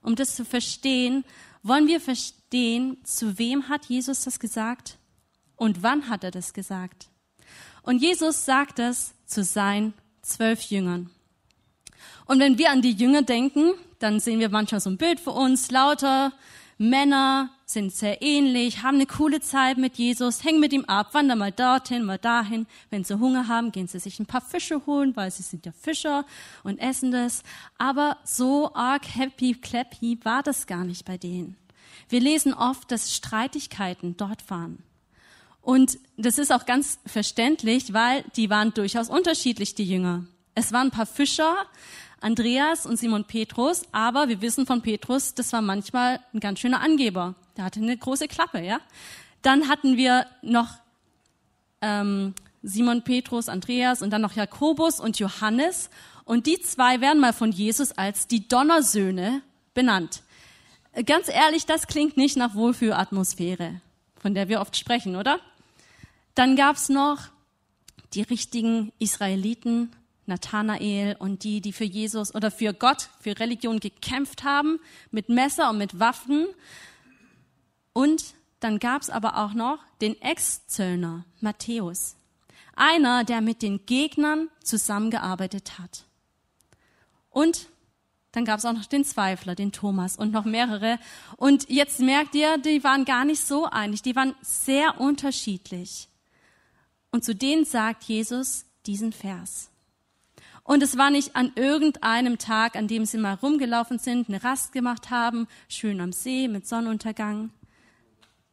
Um 0.01 0.15
das 0.15 0.35
zu 0.35 0.45
verstehen, 0.45 1.25
wollen 1.63 1.87
wir 1.87 1.99
verstehen, 1.99 2.97
zu 3.03 3.37
wem 3.37 3.67
hat 3.67 3.85
Jesus 3.85 4.23
das 4.23 4.39
gesagt 4.39 4.97
und 5.57 5.83
wann 5.83 6.07
hat 6.07 6.23
er 6.23 6.31
das 6.31 6.53
gesagt. 6.53 7.09
Und 7.83 8.01
Jesus 8.01 8.45
sagt 8.45 8.79
es 8.79 9.13
zu 9.25 9.43
seinen 9.43 9.93
zwölf 10.21 10.61
Jüngern. 10.63 11.09
Und 12.25 12.39
wenn 12.39 12.57
wir 12.57 12.71
an 12.71 12.81
die 12.81 12.93
Jünger 12.93 13.23
denken, 13.23 13.73
dann 13.99 14.19
sehen 14.19 14.39
wir 14.39 14.49
manchmal 14.49 14.79
so 14.79 14.89
ein 14.89 14.97
Bild 14.97 15.19
für 15.19 15.31
uns, 15.31 15.71
lauter 15.71 16.31
Männer 16.81 17.49
sind 17.65 17.91
sehr 17.93 18.21
ähnlich, 18.21 18.83
haben 18.83 18.95
eine 18.95 19.05
coole 19.05 19.41
Zeit 19.41 19.77
mit 19.77 19.97
Jesus, 19.97 20.45
hängen 20.45 20.61
mit 20.61 20.71
ihm 20.71 20.85
ab, 20.85 21.13
wandern 21.13 21.37
mal 21.37 21.51
dorthin, 21.51 22.05
mal 22.05 22.17
dahin. 22.17 22.67
Wenn 22.89 23.03
sie 23.03 23.19
Hunger 23.19 23.49
haben, 23.49 23.73
gehen 23.73 23.87
sie 23.87 23.99
sich 23.99 24.17
ein 24.17 24.25
paar 24.25 24.39
Fische 24.39 24.85
holen, 24.85 25.13
weil 25.17 25.29
sie 25.29 25.43
sind 25.43 25.65
ja 25.65 25.73
Fischer 25.73 26.25
und 26.63 26.79
essen 26.79 27.11
das. 27.11 27.43
Aber 27.77 28.17
so 28.23 28.73
arg 28.73 29.13
happy, 29.13 29.55
clappy 29.55 30.19
war 30.23 30.41
das 30.41 30.67
gar 30.67 30.85
nicht 30.85 31.03
bei 31.03 31.17
denen. 31.17 31.57
Wir 32.07 32.21
lesen 32.21 32.53
oft, 32.53 32.89
dass 32.91 33.13
Streitigkeiten 33.13 34.15
dort 34.15 34.49
waren. 34.49 34.81
Und 35.61 35.99
das 36.15 36.37
ist 36.37 36.53
auch 36.53 36.65
ganz 36.65 36.99
verständlich, 37.05 37.91
weil 37.91 38.23
die 38.37 38.49
waren 38.49 38.73
durchaus 38.73 39.09
unterschiedlich, 39.09 39.75
die 39.75 39.83
Jünger. 39.83 40.25
Es 40.55 40.71
waren 40.71 40.87
ein 40.87 40.91
paar 40.91 41.05
Fischer, 41.05 41.57
Andreas 42.21 42.85
und 42.85 42.97
Simon 42.97 43.25
Petrus, 43.25 43.83
aber 43.91 44.27
wir 44.27 44.41
wissen 44.41 44.65
von 44.65 44.81
Petrus, 44.81 45.33
das 45.33 45.53
war 45.53 45.61
manchmal 45.61 46.19
ein 46.33 46.39
ganz 46.39 46.59
schöner 46.59 46.81
Angeber. 46.81 47.35
Der 47.55 47.63
hatte 47.63 47.79
eine 47.79 47.95
große 47.95 48.27
Klappe, 48.27 48.59
ja. 48.61 48.79
Dann 49.41 49.69
hatten 49.69 49.95
wir 49.95 50.25
noch 50.41 50.67
ähm, 51.81 52.33
Simon 52.61 53.03
Petrus, 53.03 53.47
Andreas 53.47 54.01
und 54.01 54.09
dann 54.11 54.21
noch 54.21 54.33
Jakobus 54.33 54.99
und 54.99 55.19
Johannes. 55.19 55.89
Und 56.25 56.45
die 56.45 56.59
zwei 56.59 57.01
werden 57.01 57.19
mal 57.19 57.33
von 57.33 57.51
Jesus 57.51 57.91
als 57.93 58.27
die 58.27 58.47
Donnersöhne 58.47 59.41
benannt. 59.73 60.23
Ganz 61.05 61.29
ehrlich, 61.29 61.65
das 61.65 61.87
klingt 61.87 62.17
nicht 62.17 62.35
nach 62.35 62.55
Wohlfühlatmosphäre, 62.55 63.79
von 64.19 64.33
der 64.33 64.49
wir 64.49 64.59
oft 64.59 64.75
sprechen, 64.75 65.15
oder? 65.15 65.39
Dann 66.35 66.55
gab's 66.55 66.89
noch 66.89 67.29
die 68.13 68.23
richtigen 68.23 68.91
Israeliten, 68.99 69.91
Nathanael 70.29 71.17
und 71.19 71.43
die, 71.43 71.59
die 71.59 71.73
für 71.73 71.83
Jesus 71.83 72.33
oder 72.33 72.51
für 72.51 72.73
Gott, 72.73 73.09
für 73.19 73.37
Religion 73.37 73.79
gekämpft 73.81 74.43
haben, 74.43 74.79
mit 75.11 75.27
Messer 75.27 75.69
und 75.69 75.77
mit 75.77 75.99
Waffen. 75.99 76.47
Und 77.91 78.33
dann 78.61 78.79
gab 78.79 79.01
es 79.01 79.09
aber 79.09 79.37
auch 79.37 79.53
noch 79.53 79.79
den 79.99 80.19
Ex-Zöllner, 80.21 81.25
Matthäus. 81.41 82.15
Einer, 82.75 83.25
der 83.25 83.41
mit 83.41 83.61
den 83.61 83.85
Gegnern 83.85 84.47
zusammengearbeitet 84.63 85.79
hat. 85.79 86.05
Und 87.29 87.67
dann 88.31 88.45
gab 88.45 88.59
es 88.59 88.65
auch 88.65 88.73
noch 88.73 88.85
den 88.85 89.03
Zweifler, 89.03 89.55
den 89.55 89.71
Thomas 89.71 90.15
und 90.15 90.31
noch 90.31 90.45
mehrere. 90.45 90.99
Und 91.35 91.69
jetzt 91.69 91.99
merkt 91.99 92.35
ihr, 92.35 92.57
die 92.57 92.83
waren 92.83 93.05
gar 93.05 93.25
nicht 93.25 93.41
so 93.41 93.65
einig, 93.65 94.01
die 94.01 94.15
waren 94.15 94.35
sehr 94.41 95.01
unterschiedlich. 95.01 96.09
Und 97.11 97.23
zu 97.23 97.33
denen 97.33 97.65
sagt 97.65 98.03
Jesus 98.03 98.65
diesen 98.85 99.11
Vers. 99.11 99.69
Und 100.69 100.83
es 100.83 100.99
war 100.99 101.09
nicht 101.09 101.35
an 101.35 101.51
irgendeinem 101.55 102.37
Tag, 102.37 102.75
an 102.75 102.87
dem 102.87 103.03
sie 103.03 103.17
mal 103.17 103.33
rumgelaufen 103.33 103.97
sind, 103.97 104.29
eine 104.29 104.43
Rast 104.43 104.71
gemacht 104.71 105.09
haben, 105.09 105.47
schön 105.67 105.99
am 105.99 106.11
See 106.11 106.47
mit 106.47 106.67
Sonnenuntergang. 106.67 107.49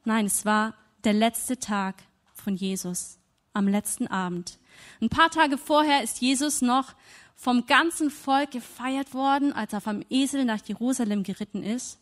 Nein, 0.07 0.25
es 0.25 0.47
war 0.47 0.73
der 1.05 1.13
letzte 1.13 1.59
Tag 1.59 1.97
von 2.33 2.57
Jesus, 2.57 3.19
am 3.53 3.69
letzten 3.69 4.07
Abend. 4.07 4.59
Ein 5.03 5.11
paar 5.11 5.29
Tage 5.29 5.59
vorher 5.59 6.03
ist 6.03 6.23
Jesus 6.23 6.63
noch 6.63 6.95
vom 7.35 7.67
ganzen 7.67 8.11
Volk 8.11 8.51
gefeiert 8.53 9.13
worden, 9.13 9.53
als 9.53 9.75
er 9.75 9.83
vom 9.83 10.03
Esel 10.09 10.47
nach 10.47 10.67
Jerusalem 10.67 11.23
geritten 11.23 11.63
ist. 11.63 11.99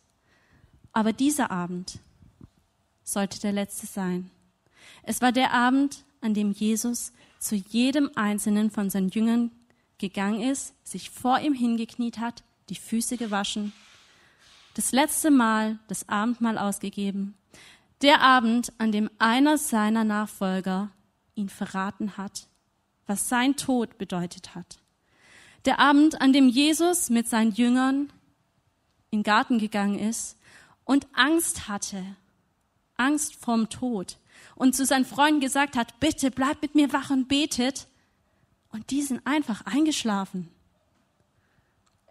Aber 0.93 1.11
dieser 1.11 1.51
Abend 1.51 1.99
sollte 3.03 3.41
der 3.41 3.51
letzte 3.51 3.85
sein. 3.85 4.31
Es 5.03 5.21
war 5.21 5.33
der 5.33 5.51
Abend, 5.51 6.05
an 6.21 6.33
dem 6.33 6.53
Jesus 6.53 7.11
zu 7.37 7.55
jedem 7.55 8.11
einzelnen 8.15 8.71
von 8.71 8.89
seinen 8.89 9.09
Jüngern 9.09 9.51
gegangen 9.97 10.41
ist, 10.41 10.73
sich 10.87 11.09
vor 11.09 11.39
ihm 11.39 11.53
hingekniet 11.53 12.19
hat, 12.19 12.43
die 12.69 12.75
Füße 12.75 13.17
gewaschen, 13.17 13.73
das 14.73 14.91
letzte 14.91 15.31
Mal 15.31 15.79
das 15.87 16.09
Abendmahl 16.09 16.57
ausgegeben, 16.57 17.35
der 18.01 18.21
Abend, 18.21 18.73
an 18.77 18.91
dem 18.91 19.09
einer 19.19 19.57
seiner 19.57 20.03
Nachfolger 20.03 20.91
ihn 21.33 21.49
verraten 21.49 22.17
hat, 22.17 22.47
was 23.07 23.29
sein 23.29 23.55
Tod 23.55 23.97
bedeutet 23.97 24.53
hat. 24.53 24.79
Der 25.63 25.79
Abend, 25.79 26.21
an 26.21 26.33
dem 26.33 26.49
Jesus 26.49 27.09
mit 27.09 27.27
seinen 27.27 27.51
Jüngern 27.51 28.11
in 29.11 29.19
den 29.19 29.23
Garten 29.23 29.59
gegangen 29.59 29.97
ist 29.97 30.37
und 30.83 31.07
Angst 31.13 31.67
hatte, 31.67 32.03
Angst 32.97 33.35
vorm 33.35 33.69
Tod 33.69 34.17
und 34.55 34.75
zu 34.75 34.85
seinen 34.85 35.05
Freunden 35.05 35.39
gesagt 35.39 35.75
hat, 35.75 35.99
bitte 35.99 36.31
bleibt 36.31 36.61
mit 36.61 36.75
mir 36.75 36.93
wach 36.93 37.09
und 37.09 37.27
betet, 37.27 37.87
und 38.75 38.91
die 38.91 39.01
sind 39.01 39.25
einfach 39.25 39.65
eingeschlafen. 39.65 40.49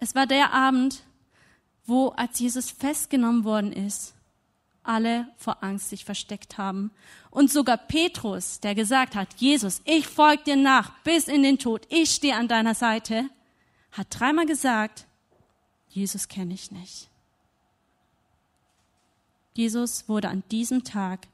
Es 0.01 0.15
war 0.15 0.27
der 0.27 0.53
Abend, 0.53 1.03
wo, 1.87 2.09
als 2.09 2.41
Jesus 2.41 2.71
festgenommen 2.71 3.45
worden 3.45 3.73
ist 3.73 4.15
alle 4.85 5.29
vor 5.39 5.65
Angst 5.65 5.89
sich 5.89 6.05
versteckt 6.05 6.59
haben. 6.59 6.91
Und 7.31 7.51
sogar 7.51 7.79
Petrus, 7.79 8.61
der 8.61 8.75
gesagt 8.75 9.17
hat, 9.17 9.29
Jesus, 9.37 9.81
ich 9.85 10.07
folge 10.07 10.45
dir 10.45 10.57
nach 10.57 10.91
bis 11.01 11.27
in 11.27 11.43
den 11.43 11.59
Tod, 11.59 11.87
ich 11.89 12.11
stehe 12.11 12.37
an 12.37 12.49
deiner 12.49 12.75
Seite, 12.75 13.29
hat 13.93 14.09
dreimal 14.11 14.47
gesagt, 14.47 15.07
Jesus 15.89 16.29
kenne 16.29 16.55
ich 16.55 16.71
nicht. 16.71 17.09
Jesus 19.55 20.09
wurde 20.09 20.29
an 20.29 20.43
diesem 20.51 20.85
Tag 20.85 21.27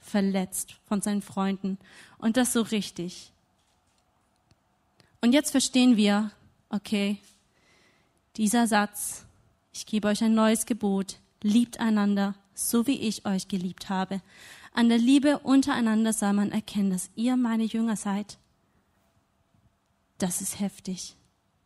verletzt 0.00 0.76
von 0.86 1.02
seinen 1.02 1.22
Freunden 1.22 1.78
und 2.18 2.36
das 2.36 2.52
so 2.52 2.62
richtig. 2.62 3.33
Und 5.24 5.32
jetzt 5.32 5.52
verstehen 5.52 5.96
wir, 5.96 6.32
okay, 6.68 7.16
dieser 8.36 8.66
Satz, 8.66 9.24
ich 9.72 9.86
gebe 9.86 10.08
euch 10.08 10.22
ein 10.22 10.34
neues 10.34 10.66
Gebot, 10.66 11.16
liebt 11.40 11.80
einander, 11.80 12.34
so 12.52 12.86
wie 12.86 13.00
ich 13.00 13.24
euch 13.24 13.48
geliebt 13.48 13.88
habe. 13.88 14.20
An 14.74 14.90
der 14.90 14.98
Liebe 14.98 15.38
untereinander 15.38 16.12
soll 16.12 16.34
man 16.34 16.52
erkennen, 16.52 16.90
dass 16.90 17.08
ihr 17.16 17.38
meine 17.38 17.64
Jünger 17.64 17.96
seid. 17.96 18.36
Das 20.18 20.42
ist 20.42 20.60
heftig. 20.60 21.14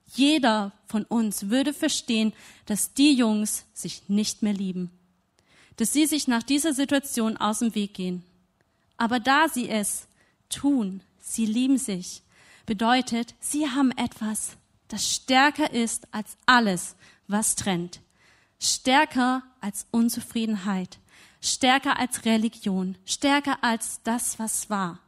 Jeder 0.07 0.71
von 0.87 1.03
uns 1.03 1.51
würde 1.51 1.75
verstehen, 1.75 2.35
dass 2.67 2.95
die 2.95 3.13
Jungs 3.13 3.65
sich 3.75 4.09
nicht 4.09 4.41
mehr 4.41 4.55
lieben, 4.55 4.93
dass 5.75 5.93
sie 5.93 6.07
sich 6.07 6.29
nach 6.29 6.45
dieser 6.45 6.75
Situation 6.75 7.37
aus 7.37 7.59
dem 7.59 7.75
Weg 7.75 7.95
gehen. 7.95 8.23
Aber 8.99 9.19
da 9.19 9.49
sie 9.49 9.69
es 9.69 10.07
tun, 10.49 11.01
sie 11.21 11.45
lieben 11.45 11.79
sich, 11.79 12.23
bedeutet, 12.69 13.35
sie 13.41 13.69
haben 13.69 13.91
etwas, 13.91 14.57
das 14.87 15.13
stärker 15.13 15.73
ist 15.73 16.07
als 16.15 16.37
alles, 16.47 16.95
was 17.27 17.57
trennt 17.57 18.01
stärker 18.59 19.43
als 19.61 19.87
Unzufriedenheit, 19.91 20.99
stärker 21.41 21.99
als 21.99 22.25
Religion, 22.25 22.97
stärker 23.05 23.63
als 23.63 24.03
das, 24.03 24.39
was 24.39 24.69
war, 24.71 25.01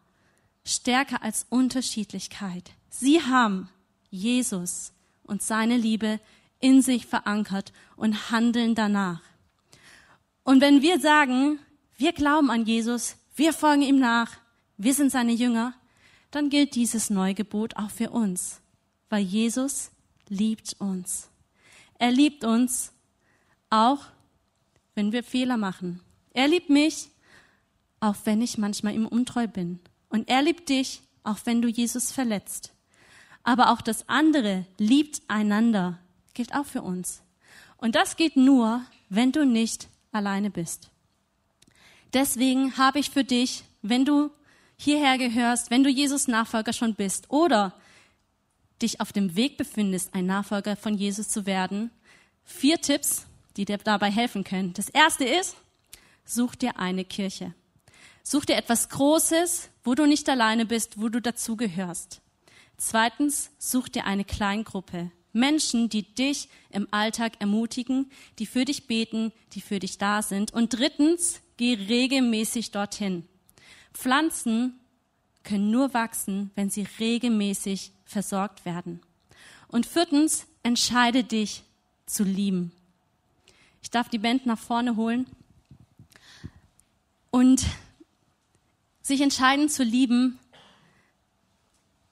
stärker 0.64 1.22
als 1.22 1.46
Unterschiedlichkeit. 1.48 2.70
Sie 2.88 3.22
haben 3.22 3.68
Jesus 4.10 4.92
und 5.24 5.42
seine 5.42 5.76
Liebe 5.76 6.20
in 6.60 6.82
sich 6.82 7.06
verankert 7.06 7.72
und 7.96 8.30
handeln 8.30 8.74
danach. 8.74 9.22
Und 10.44 10.60
wenn 10.60 10.82
wir 10.82 11.00
sagen, 11.00 11.58
wir 11.96 12.12
glauben 12.12 12.50
an 12.50 12.64
Jesus, 12.64 13.16
wir 13.36 13.52
folgen 13.52 13.82
ihm 13.82 13.98
nach, 13.98 14.32
wir 14.76 14.94
sind 14.94 15.10
seine 15.12 15.32
Jünger, 15.32 15.74
dann 16.30 16.50
gilt 16.50 16.74
dieses 16.74 17.10
Neugebot 17.10 17.76
auch 17.76 17.90
für 17.90 18.10
uns, 18.10 18.60
weil 19.08 19.22
Jesus 19.22 19.90
liebt 20.28 20.76
uns. 20.78 21.28
Er 21.98 22.10
liebt 22.10 22.44
uns 22.44 22.92
auch 23.68 24.06
wenn 24.94 25.12
wir 25.12 25.22
Fehler 25.24 25.56
machen. 25.56 26.00
Er 26.34 26.48
liebt 26.48 26.68
mich, 26.68 27.08
auch 28.00 28.16
wenn 28.24 28.42
ich 28.42 28.58
manchmal 28.58 28.94
ihm 28.94 29.06
untreu 29.06 29.46
bin. 29.46 29.80
Und 30.08 30.28
er 30.28 30.42
liebt 30.42 30.68
dich, 30.68 31.00
auch 31.22 31.38
wenn 31.44 31.62
du 31.62 31.68
Jesus 31.68 32.12
verletzt. 32.12 32.72
Aber 33.42 33.70
auch 33.70 33.80
das 33.80 34.08
andere 34.08 34.66
liebt 34.78 35.22
einander, 35.28 35.98
gilt 36.34 36.54
auch 36.54 36.66
für 36.66 36.82
uns. 36.82 37.22
Und 37.78 37.94
das 37.94 38.16
geht 38.16 38.36
nur, 38.36 38.84
wenn 39.08 39.32
du 39.32 39.46
nicht 39.46 39.88
alleine 40.12 40.50
bist. 40.50 40.90
Deswegen 42.12 42.76
habe 42.76 42.98
ich 42.98 43.10
für 43.10 43.24
dich, 43.24 43.64
wenn 43.82 44.04
du 44.04 44.30
hierher 44.80 45.18
gehörst, 45.18 45.70
wenn 45.70 45.84
du 45.84 45.90
Jesus 45.90 46.26
Nachfolger 46.26 46.72
schon 46.72 46.94
bist 46.94 47.30
oder 47.30 47.74
dich 48.80 49.00
auf 49.00 49.12
dem 49.12 49.36
Weg 49.36 49.58
befindest, 49.58 50.14
ein 50.14 50.24
Nachfolger 50.24 50.74
von 50.74 50.94
Jesus 50.94 51.28
zu 51.28 51.44
werden, 51.44 51.90
vier 52.44 52.80
Tipps, 52.80 53.26
die 53.58 53.66
dir 53.66 53.76
dabei 53.76 54.10
helfen 54.10 54.42
können. 54.42 54.72
Das 54.72 54.88
erste 54.88 55.24
ist, 55.24 55.54
such 56.24 56.54
dir 56.54 56.78
eine 56.78 57.04
Kirche. 57.04 57.54
Such 58.22 58.46
dir 58.46 58.56
etwas 58.56 58.88
Großes, 58.88 59.68
wo 59.84 59.94
du 59.94 60.06
nicht 60.06 60.28
alleine 60.30 60.64
bist, 60.64 60.98
wo 60.98 61.10
du 61.10 61.20
dazugehörst. 61.20 62.22
Zweitens, 62.78 63.50
such 63.58 63.90
dir 63.90 64.06
eine 64.06 64.24
Kleingruppe. 64.24 65.10
Menschen, 65.34 65.90
die 65.90 66.14
dich 66.14 66.48
im 66.70 66.88
Alltag 66.90 67.34
ermutigen, 67.38 68.10
die 68.38 68.46
für 68.46 68.64
dich 68.64 68.86
beten, 68.86 69.32
die 69.52 69.60
für 69.60 69.78
dich 69.78 69.98
da 69.98 70.22
sind. 70.22 70.54
Und 70.54 70.78
drittens, 70.78 71.42
geh 71.58 71.74
regelmäßig 71.74 72.70
dorthin. 72.70 73.28
Pflanzen 73.92 74.78
können 75.42 75.70
nur 75.70 75.94
wachsen, 75.94 76.50
wenn 76.54 76.70
sie 76.70 76.86
regelmäßig 76.98 77.92
versorgt 78.04 78.64
werden. 78.64 79.00
Und 79.68 79.86
viertens, 79.86 80.46
entscheide 80.62 81.24
dich 81.24 81.62
zu 82.06 82.24
lieben. 82.24 82.72
Ich 83.82 83.90
darf 83.90 84.08
die 84.08 84.18
Band 84.18 84.46
nach 84.46 84.58
vorne 84.58 84.96
holen. 84.96 85.26
Und 87.30 87.64
sich 89.02 89.20
entscheiden 89.20 89.68
zu 89.68 89.82
lieben, 89.82 90.38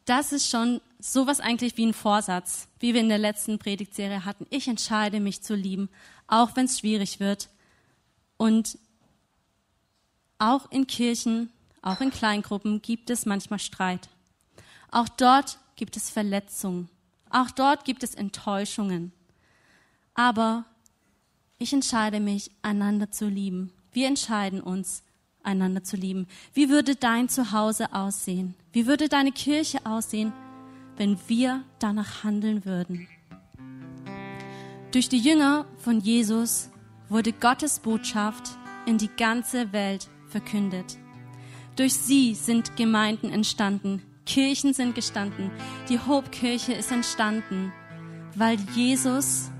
das 0.05 0.33
ist 0.33 0.49
schon 0.49 0.81
sowas 0.99 1.41
eigentlich 1.41 1.77
wie 1.77 1.87
ein 1.87 1.95
Vorsatz, 1.95 2.69
wie 2.81 2.95
wir 2.95 3.01
in 3.01 3.09
der 3.09 3.19
letzten 3.19 3.59
Predigtserie 3.59 4.25
hatten. 4.25 4.47
Ich 4.51 4.69
entscheide 4.69 5.21
mich 5.21 5.43
zu 5.43 5.55
lieben, 5.55 5.89
auch 6.27 6.57
wenn 6.57 6.65
es 6.65 6.79
schwierig 6.79 7.21
wird. 7.21 7.51
Und 8.37 8.79
auch 10.39 10.71
in 10.71 10.87
Kirchen, 10.87 11.51
auch 11.89 12.01
in 12.01 12.11
Kleingruppen 12.11 12.83
gibt 12.83 13.11
es 13.11 13.27
manchmal 13.27 13.59
Streit. 13.59 14.09
Auch 14.91 15.09
dort 15.09 15.59
gibt 15.77 15.97
es 15.97 16.11
Verletzungen. 16.11 16.89
Auch 17.31 17.51
dort 17.51 17.85
gibt 17.85 18.03
es 18.03 18.15
Enttäuschungen. 18.15 19.13
Aber 20.15 20.65
ich 21.59 21.73
entscheide 21.73 22.21
mich, 22.21 22.51
einander 22.63 23.11
zu 23.11 23.29
lieben. 23.29 23.73
Wir 23.93 24.07
entscheiden 24.07 24.61
uns, 24.61 25.03
einander 25.43 25.83
zu 25.83 25.97
lieben. 25.97 26.27
Wie 26.53 26.69
würde 26.69 26.95
dein 26.95 27.29
Zuhause 27.29 27.93
aussehen? 27.93 28.55
Wie 28.73 28.87
würde 28.87 29.09
deine 29.09 29.33
Kirche 29.33 29.85
aussehen, 29.85 30.33
wenn 30.97 31.19
wir 31.27 31.65
danach 31.79 32.23
handeln 32.25 32.65
würden? 32.65 33.09
Durch 34.93 35.09
die 35.09 35.19
Jünger 35.19 35.67
von 35.79 36.01
Jesus 36.01 36.71
wurde 37.09 37.33
Gottes 37.33 37.79
Botschaft 37.79 38.51
in 38.87 38.99
die 38.99 39.11
ganze 39.17 39.73
Welt 39.73 40.09
verkündet. 40.29 40.99
Durch 41.79 41.95
sie 41.95 42.35
sind 42.35 42.77
Gemeinden 42.77 43.31
entstanden, 43.31 44.03
Kirchen 44.27 44.75
sind 44.75 44.97
gestanden, 44.97 45.53
die 45.89 46.01
Hope-Kirche 46.01 46.73
ist 46.73 46.91
entstanden, 46.91 47.73
weil 48.35 48.59
Jesus 48.75 49.53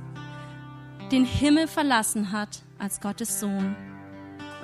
den 1.13 1.25
Himmel 1.25 1.69
verlassen 1.69 2.33
hat 2.33 2.65
als 2.77 3.01
Gottes 3.01 3.39
Sohn 3.39 3.77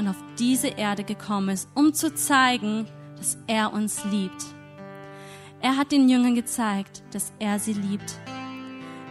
und 0.00 0.08
auf 0.08 0.16
diese 0.36 0.66
Erde 0.66 1.04
gekommen 1.04 1.50
ist, 1.50 1.68
um 1.76 1.94
zu 1.94 2.12
zeigen, 2.12 2.88
dass 3.16 3.38
er 3.46 3.72
uns 3.72 4.04
liebt. 4.06 4.46
Er 5.60 5.76
hat 5.76 5.92
den 5.92 6.08
Jüngern 6.08 6.34
gezeigt, 6.34 7.04
dass 7.12 7.32
er 7.38 7.60
sie 7.60 7.74
liebt, 7.74 8.18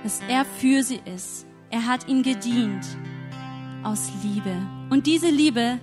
dass 0.04 0.20
er 0.28 0.44
für 0.44 0.84
sie 0.84 1.00
ist. 1.06 1.48
Er 1.70 1.88
hat 1.88 2.10
ihnen 2.10 2.24
gedient 2.24 2.86
aus 3.84 4.12
Liebe. 4.22 4.54
Und 4.90 5.08
diese 5.08 5.30
Liebe, 5.30 5.80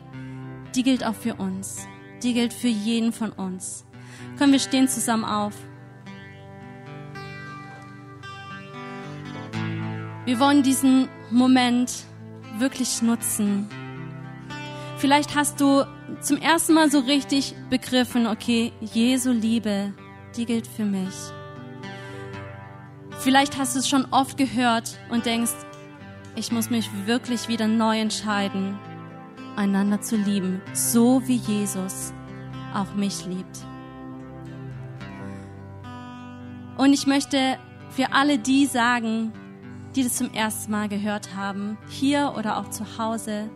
die 0.75 0.83
gilt 0.83 1.07
auch 1.07 1.15
für 1.15 1.37
uns. 1.37 1.87
Die 2.23 2.35
gilt 2.35 2.53
für 2.53 2.69
jeden 2.69 3.13
von 3.13 3.33
uns. 3.33 3.85
Können 4.39 4.53
wir 4.53 4.59
stehen 4.59 4.89
zusammen 4.89 5.25
auf? 5.25 5.55
Wir 10.25 10.39
wollen 10.39 10.63
diesen 10.63 11.09
Moment 11.31 12.05
wirklich 12.59 13.03
nutzen. 13.03 13.69
Vielleicht 14.99 15.35
hast 15.35 15.61
du 15.61 15.85
zum 16.21 16.37
ersten 16.37 16.75
Mal 16.75 16.91
so 16.91 17.01
richtig 17.01 17.55
begriffen, 17.71 18.27
okay, 18.27 18.73
Jesu 18.81 19.31
Liebe, 19.31 19.95
die 20.37 20.45
gilt 20.45 20.67
für 20.67 20.85
mich. 20.85 21.15
Vielleicht 23.19 23.59
hast 23.59 23.75
du 23.75 23.81
es 23.81 23.89
schon 23.89 24.07
oft 24.11 24.37
gehört 24.37 24.99
und 25.11 25.27
denkst, 25.27 25.53
ich 26.37 26.53
muss 26.53 26.71
mich 26.71 26.89
wirklich 27.07 27.49
wieder 27.49 27.67
neu 27.67 27.99
entscheiden, 27.99 28.79
einander 29.57 30.01
zu 30.01 30.17
lieben, 30.17 30.61
so 30.75 31.27
wie 31.27 31.37
Jesus 31.37 32.13
auch 32.75 32.95
mich 32.95 33.27
liebt. 33.27 33.65
Und 36.77 36.93
ich 36.93 37.07
möchte 37.07 37.59
für 37.91 38.13
alle 38.13 38.39
die 38.39 38.67
sagen, 38.67 39.33
die 39.95 40.05
das 40.05 40.17
zum 40.17 40.33
ersten 40.33 40.71
Mal 40.73 40.89
gehört 40.89 41.35
haben, 41.35 41.77
hier 41.89 42.35
oder 42.39 42.57
auch 42.59 42.71
zu 42.71 42.85
Hause. 42.99 43.51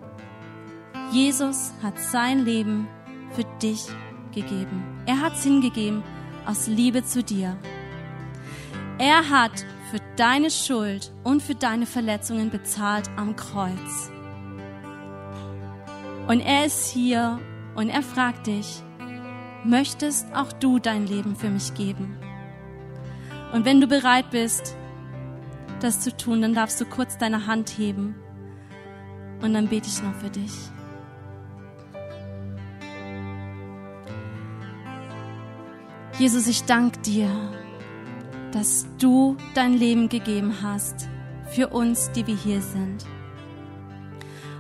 Jesus 1.12 1.72
hat 1.82 1.98
sein 1.98 2.44
Leben 2.44 2.88
für 3.32 3.44
dich 3.62 3.86
gegeben. 4.34 4.82
Er 5.06 5.20
hat 5.20 5.34
es 5.34 5.44
hingegeben 5.44 6.02
aus 6.46 6.66
Liebe 6.66 7.04
zu 7.04 7.22
dir. 7.22 7.56
Er 8.98 9.30
hat 9.30 9.64
für 9.90 10.00
deine 10.16 10.50
Schuld 10.50 11.12
und 11.22 11.42
für 11.42 11.54
deine 11.54 11.86
Verletzungen 11.86 12.50
bezahlt 12.50 13.08
am 13.16 13.36
Kreuz. 13.36 14.10
Und 16.26 16.40
er 16.40 16.66
ist 16.66 16.90
hier 16.90 17.38
und 17.74 17.90
er 17.90 18.02
fragt 18.02 18.46
dich, 18.46 18.82
möchtest 19.64 20.26
auch 20.34 20.52
du 20.52 20.78
dein 20.78 21.06
Leben 21.06 21.36
für 21.36 21.50
mich 21.50 21.74
geben? 21.74 22.16
Und 23.52 23.64
wenn 23.64 23.80
du 23.80 23.86
bereit 23.86 24.30
bist, 24.30 24.76
das 25.80 26.00
zu 26.00 26.16
tun, 26.16 26.42
dann 26.42 26.54
darfst 26.54 26.80
du 26.80 26.84
kurz 26.84 27.18
deine 27.18 27.46
Hand 27.46 27.70
heben 27.70 28.14
und 29.42 29.52
dann 29.54 29.68
bete 29.68 29.88
ich 29.88 30.02
noch 30.02 30.14
für 30.14 30.30
dich. 30.30 30.52
Jesus, 36.18 36.46
ich 36.46 36.64
danke 36.64 37.00
dir, 37.00 37.28
dass 38.52 38.86
du 38.98 39.36
dein 39.54 39.74
Leben 39.74 40.08
gegeben 40.08 40.62
hast 40.62 41.08
für 41.50 41.68
uns, 41.68 42.12
die 42.12 42.26
wir 42.26 42.36
hier 42.36 42.62
sind. 42.62 43.04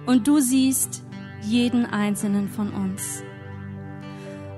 Und 0.04 0.26
du 0.26 0.40
siehst 0.40 1.04
jeden 1.40 1.86
einzelnen 1.86 2.48
von 2.48 2.72
uns. 2.72 3.22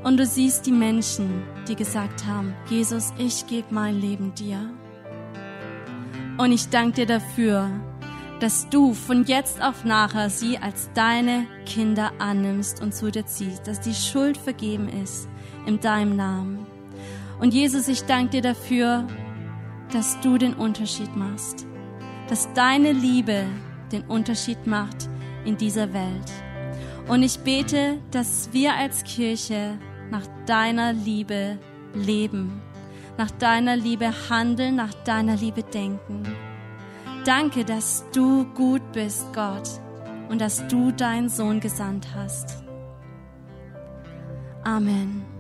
Und 0.07 0.19
du 0.19 0.25
siehst 0.25 0.67
die 0.67 0.73
Menschen, 0.73 1.43
die 1.67 1.75
gesagt 1.75 2.25
haben, 2.27 2.55
Jesus, 2.71 3.13
ich 3.19 3.45
gebe 3.49 3.75
mein 3.75 4.01
Leben 4.01 4.33
dir. 4.37 4.71
Und 6.39 6.53
ich 6.53 6.69
danke 6.69 6.93
dir 6.93 7.07
dafür, 7.07 7.69
dass 8.39 8.69
du 8.69 8.95
von 8.95 9.25
jetzt 9.25 9.61
auf 9.61 9.85
nachher 9.85 10.31
sie 10.31 10.59
als 10.59 10.91
deine 10.95 11.49
Kinder 11.65 12.13
annimmst 12.21 12.81
und 12.81 12.95
zu 12.95 13.11
dir 13.11 13.27
ziehst, 13.27 13.67
dass 13.67 13.81
die 13.81 13.95
Schuld 13.95 14.37
vergeben 14.37 14.89
ist 14.89 15.27
in 15.67 15.81
deinem 15.81 16.15
Namen. 16.15 16.65
Und 17.41 17.53
Jesus, 17.53 17.89
ich 17.89 18.05
danke 18.05 18.31
dir 18.31 18.43
dafür, 18.43 19.09
dass 19.93 20.21
du 20.21 20.39
den 20.39 20.55
Unterschied 20.55 21.17
machst, 21.17 21.67
dass 22.29 22.53
deine 22.53 22.93
Liebe 22.93 23.45
den 23.91 24.05
Unterschied 24.05 24.69
macht 24.69 25.09
in 25.45 25.57
dieser 25.57 25.93
Welt. 25.93 26.31
Und 27.09 27.25
ich 27.25 27.41
bete, 27.41 27.99
dass 28.13 28.51
wir 28.53 28.73
als 28.75 29.03
Kirche 29.03 29.81
nach 30.11 30.27
deiner 30.47 30.93
Liebe 30.93 31.59
leben, 31.95 32.63
nach 33.17 33.31
deiner 33.31 33.77
Liebe 33.77 34.13
handeln, 34.31 34.77
nach 34.77 34.95
deiner 35.05 35.37
Liebe 35.37 35.63
denken. 35.63 36.23
Danke, 37.25 37.65
dass 37.65 38.05
du 38.13 38.45
gut 38.55 38.83
bist, 38.93 39.27
Gott, 39.35 39.69
und 40.29 40.41
dass 40.41 40.67
du 40.69 40.93
deinen 40.93 41.29
Sohn 41.29 41.61
gesandt 41.61 42.09
hast. 42.15 42.63
Amen. 44.63 45.36